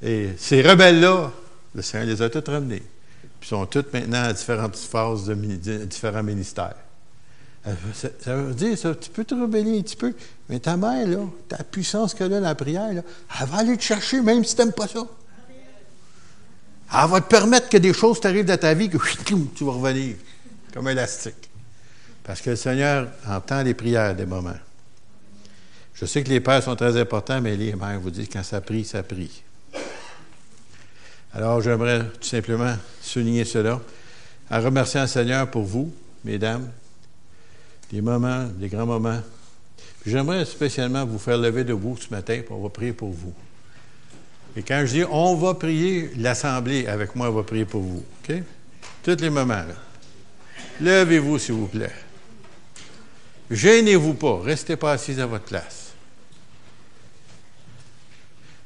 Et 0.03 0.31
ces 0.37 0.61
rebelles-là, 0.61 1.31
le 1.73 1.81
Seigneur 1.81 2.07
les 2.07 2.21
a 2.21 2.29
tous 2.29 2.51
ramenés. 2.51 2.83
Puis 3.39 3.47
sont 3.47 3.65
tous 3.65 3.85
maintenant 3.93 4.23
à 4.23 4.33
différentes 4.33 4.75
phases 4.75 5.25
de, 5.25 5.35
différents 5.85 6.21
ministères. 6.21 6.75
Ça, 7.93 8.35
veut 8.35 8.53
dire, 8.53 8.77
ça, 8.77 8.93
tu 8.93 9.09
peux 9.09 9.23
te 9.23 9.33
rebeller 9.33 9.79
un 9.79 9.81
petit 9.81 9.95
peu, 9.95 10.13
mais 10.49 10.59
ta 10.59 10.77
mère, 10.77 11.07
ta 11.47 11.63
puissance 11.63 12.13
qu'elle 12.13 12.33
a, 12.33 12.39
la 12.39 12.53
prière, 12.53 12.91
elle 12.91 13.47
va 13.47 13.57
aller 13.57 13.75
te 13.75 13.81
chercher, 13.81 14.21
même 14.21 14.43
si 14.45 14.55
tu 14.55 14.61
n'aimes 14.61 14.71
pas 14.71 14.87
ça. 14.87 14.99
Elle 16.93 17.09
va 17.09 17.21
te 17.21 17.27
permettre 17.27 17.67
que 17.69 17.77
des 17.77 17.91
choses 17.91 18.19
t'arrivent 18.19 18.45
dans 18.45 18.57
ta 18.57 18.75
vie, 18.75 18.87
que 18.87 18.97
tu 19.55 19.63
vas 19.63 19.71
revenir 19.71 20.15
comme 20.71 20.87
élastique. 20.89 21.49
Parce 22.23 22.39
que 22.41 22.51
le 22.51 22.55
Seigneur 22.55 23.07
entend 23.27 23.63
les 23.63 23.73
prières 23.73 24.15
des 24.15 24.27
moments. 24.27 24.57
Je 25.95 26.05
sais 26.05 26.23
que 26.23 26.29
les 26.29 26.41
pères 26.41 26.61
sont 26.61 26.75
très 26.75 26.99
importants, 26.99 27.41
mais 27.41 27.55
les 27.55 27.73
mères 27.75 27.99
vous 27.99 28.11
disent 28.11 28.29
quand 28.31 28.43
ça 28.43 28.61
prie, 28.61 28.85
ça 28.85 29.01
prie. 29.01 29.41
Alors, 31.33 31.61
j'aimerais 31.61 32.01
tout 32.19 32.27
simplement 32.27 32.75
souligner 33.01 33.43
cela 33.43 33.81
en 34.51 34.61
remerciant 34.61 35.01
le 35.01 35.07
Seigneur 35.07 35.49
pour 35.49 35.63
vous, 35.63 35.91
mesdames, 36.23 36.69
des 37.91 38.01
moments, 38.01 38.45
des 38.45 38.67
grands 38.67 38.85
moments. 38.85 39.21
J'aimerais 40.05 40.45
spécialement 40.45 41.05
vous 41.05 41.19
faire 41.19 41.37
lever 41.37 41.63
debout 41.63 41.97
ce 41.99 42.13
matin, 42.13 42.41
pour 42.45 42.59
on 42.59 42.63
va 42.63 42.69
prier 42.69 42.93
pour 42.93 43.11
vous. 43.11 43.33
Et 44.55 44.61
quand 44.61 44.83
je 44.85 44.91
dis 44.91 45.03
on 45.09 45.35
va 45.35 45.53
prier, 45.55 46.11
l'Assemblée 46.17 46.87
avec 46.87 47.15
moi 47.15 47.29
va 47.29 47.43
prier 47.43 47.65
pour 47.65 47.81
vous. 47.81 48.03
Tous 49.03 49.17
les 49.19 49.29
moments, 49.29 49.53
là. 49.53 49.75
Levez-vous, 50.81 51.39
s'il 51.39 51.55
vous 51.55 51.67
plaît. 51.67 51.93
Gênez-vous 53.49 54.13
pas. 54.15 54.41
Restez 54.41 54.75
pas 54.75 54.93
assis 54.93 55.19
à 55.19 55.25
votre 55.25 55.45
place. 55.45 55.93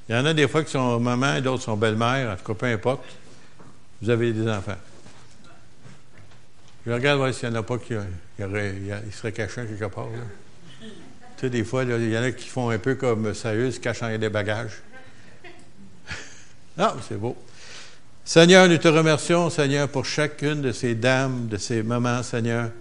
Il 0.07 0.15
y 0.15 0.17
en 0.17 0.25
a 0.25 0.33
des 0.33 0.47
fois 0.47 0.63
qui 0.63 0.71
sont 0.71 0.99
maman, 0.99 1.39
d'autres 1.39 1.63
sont 1.63 1.77
belle-mère, 1.77 2.31
en 2.31 2.35
tout 2.35 2.53
cas, 2.53 2.53
peu 2.53 2.65
importe. 2.65 3.03
Vous 4.01 4.09
avez 4.09 4.33
des 4.33 4.49
enfants. 4.49 4.77
Je 6.89 6.93
regarde 6.95 7.19
voir 7.19 7.31
s'il 7.31 7.47
n'y 7.49 7.55
en 7.55 7.59
a 7.59 7.63
pas 7.63 7.77
qui 7.77 7.93
il, 8.39 8.45
aurait, 8.45 8.73
il 9.05 9.13
serait 9.13 9.31
caché 9.31 9.61
quelque 9.63 9.93
part. 9.93 10.07
Tu 10.81 10.87
sais, 11.39 11.49
des 11.51 11.63
fois, 11.63 11.83
il 11.83 12.11
y 12.11 12.17
en 12.17 12.23
a 12.23 12.31
qui 12.31 12.49
font 12.49 12.71
un 12.71 12.79
peu 12.79 12.95
comme 12.95 13.31
Saül, 13.35 13.71
se 13.71 13.79
cachant 13.79 14.17
des 14.17 14.29
bagages. 14.29 14.81
ah, 16.79 16.95
c'est 17.07 17.19
beau. 17.19 17.37
Seigneur, 18.25 18.67
nous 18.67 18.79
te 18.79 18.87
remercions, 18.87 19.51
Seigneur, 19.51 19.87
pour 19.87 20.03
chacune 20.03 20.63
de 20.63 20.71
ces 20.71 20.95
dames, 20.95 21.47
de 21.47 21.57
ces 21.57 21.83
mamans, 21.83 22.23
Seigneur. 22.23 22.71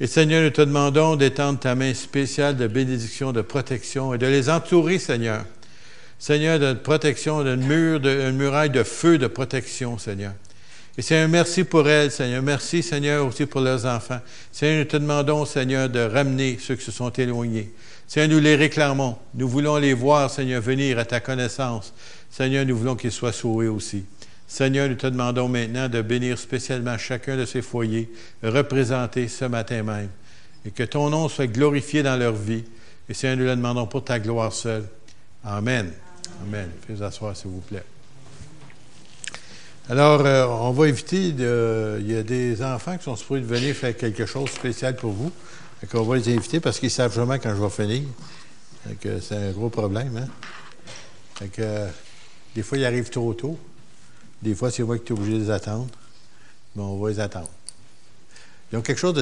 Et 0.00 0.06
Seigneur, 0.06 0.42
nous 0.42 0.50
te 0.50 0.60
demandons 0.60 1.16
d'étendre 1.16 1.60
ta 1.60 1.74
main 1.74 1.94
spéciale 1.94 2.58
de 2.58 2.66
bénédiction, 2.66 3.32
de 3.32 3.40
protection 3.40 4.12
et 4.12 4.18
de 4.18 4.26
les 4.26 4.50
entourer, 4.50 4.98
Seigneur. 4.98 5.46
Seigneur, 6.18 6.58
de 6.58 6.74
protection, 6.74 7.42
d'une 7.42 7.66
mur, 7.66 8.00
d'une 8.00 8.36
muraille 8.36 8.68
de 8.68 8.82
feu 8.82 9.16
de 9.16 9.28
protection, 9.28 9.96
Seigneur. 9.96 10.34
Et 10.98 11.02
Seigneur, 11.02 11.28
merci 11.28 11.64
pour 11.64 11.88
elles, 11.88 12.10
Seigneur. 12.10 12.42
Merci, 12.42 12.82
Seigneur, 12.82 13.26
aussi 13.26 13.46
pour 13.46 13.60
leurs 13.60 13.86
enfants. 13.86 14.20
Seigneur, 14.50 14.78
nous 14.80 14.90
te 14.90 14.96
demandons, 14.96 15.44
Seigneur, 15.44 15.88
de 15.88 16.00
ramener 16.00 16.58
ceux 16.60 16.74
qui 16.74 16.84
se 16.84 16.92
sont 16.92 17.10
éloignés. 17.10 17.72
Seigneur, 18.06 18.36
nous 18.36 18.42
les 18.42 18.56
réclamons. 18.56 19.16
Nous 19.34 19.48
voulons 19.48 19.76
les 19.76 19.94
voir, 19.94 20.30
Seigneur, 20.30 20.60
venir 20.60 20.98
à 20.98 21.04
ta 21.04 21.20
connaissance. 21.20 21.94
Seigneur, 22.30 22.66
nous 22.66 22.76
voulons 22.76 22.96
qu'ils 22.96 23.12
soient 23.12 23.32
sauvés 23.32 23.68
aussi. 23.68 24.04
Seigneur, 24.48 24.88
nous 24.88 24.96
te 24.96 25.06
demandons 25.06 25.48
maintenant 25.48 25.88
de 25.88 26.02
bénir 26.02 26.36
spécialement 26.36 26.98
chacun 26.98 27.36
de 27.36 27.44
ces 27.44 27.62
foyers 27.62 28.10
représentés 28.42 29.28
ce 29.28 29.44
matin 29.44 29.84
même. 29.84 30.08
Et 30.66 30.72
que 30.72 30.82
ton 30.82 31.08
nom 31.08 31.28
soit 31.28 31.46
glorifié 31.46 32.02
dans 32.02 32.16
leur 32.16 32.34
vie. 32.34 32.64
Et 33.08 33.14
Seigneur, 33.14 33.36
nous 33.36 33.44
le 33.44 33.56
demandons 33.56 33.86
pour 33.86 34.04
ta 34.04 34.18
gloire 34.18 34.52
seule. 34.52 34.84
Amen. 35.44 35.92
Amen. 36.42 36.68
Faites 36.86 37.00
asseoir, 37.00 37.36
s'il 37.36 37.50
vous 37.50 37.60
plaît. 37.60 37.84
Alors, 39.90 40.24
euh, 40.24 40.46
on 40.46 40.70
va 40.70 40.86
éviter 40.86 41.32
de. 41.32 41.98
Il 42.00 42.12
y 42.12 42.16
a 42.16 42.22
des 42.22 42.62
enfants 42.62 42.96
qui 42.96 43.02
sont 43.02 43.16
supposés 43.16 43.40
venir 43.40 43.74
faire 43.74 43.96
quelque 43.96 44.24
chose 44.24 44.44
de 44.44 44.50
spécial 44.50 44.94
pour 44.94 45.10
vous. 45.10 45.32
On 45.94 46.02
va 46.02 46.14
les 46.14 46.32
inviter 46.32 46.60
parce 46.60 46.78
qu'ils 46.78 46.92
savent 46.92 47.12
jamais 47.12 47.40
quand 47.40 47.50
je 47.56 47.60
vais 47.60 47.70
finir. 47.70 48.02
C'est 49.20 49.34
un 49.34 49.50
gros 49.50 49.68
problème. 49.68 50.16
Hein? 51.42 51.48
Euh, 51.58 51.90
des 52.54 52.62
fois, 52.62 52.78
ils 52.78 52.84
arrivent 52.84 53.10
trop 53.10 53.34
tôt. 53.34 53.58
Des 54.40 54.54
fois, 54.54 54.70
c'est 54.70 54.84
moi 54.84 54.96
qui 54.96 55.06
suis 55.06 55.14
obligé 55.14 55.38
de 55.38 55.42
les 55.42 55.50
attendre. 55.50 55.88
Mais 56.76 56.82
on 56.84 56.96
va 56.96 57.10
les 57.10 57.18
attendre. 57.18 57.50
Ils 58.70 58.78
ont 58.78 58.82
quelque 58.82 58.98
chose 58.98 59.14
de 59.14 59.18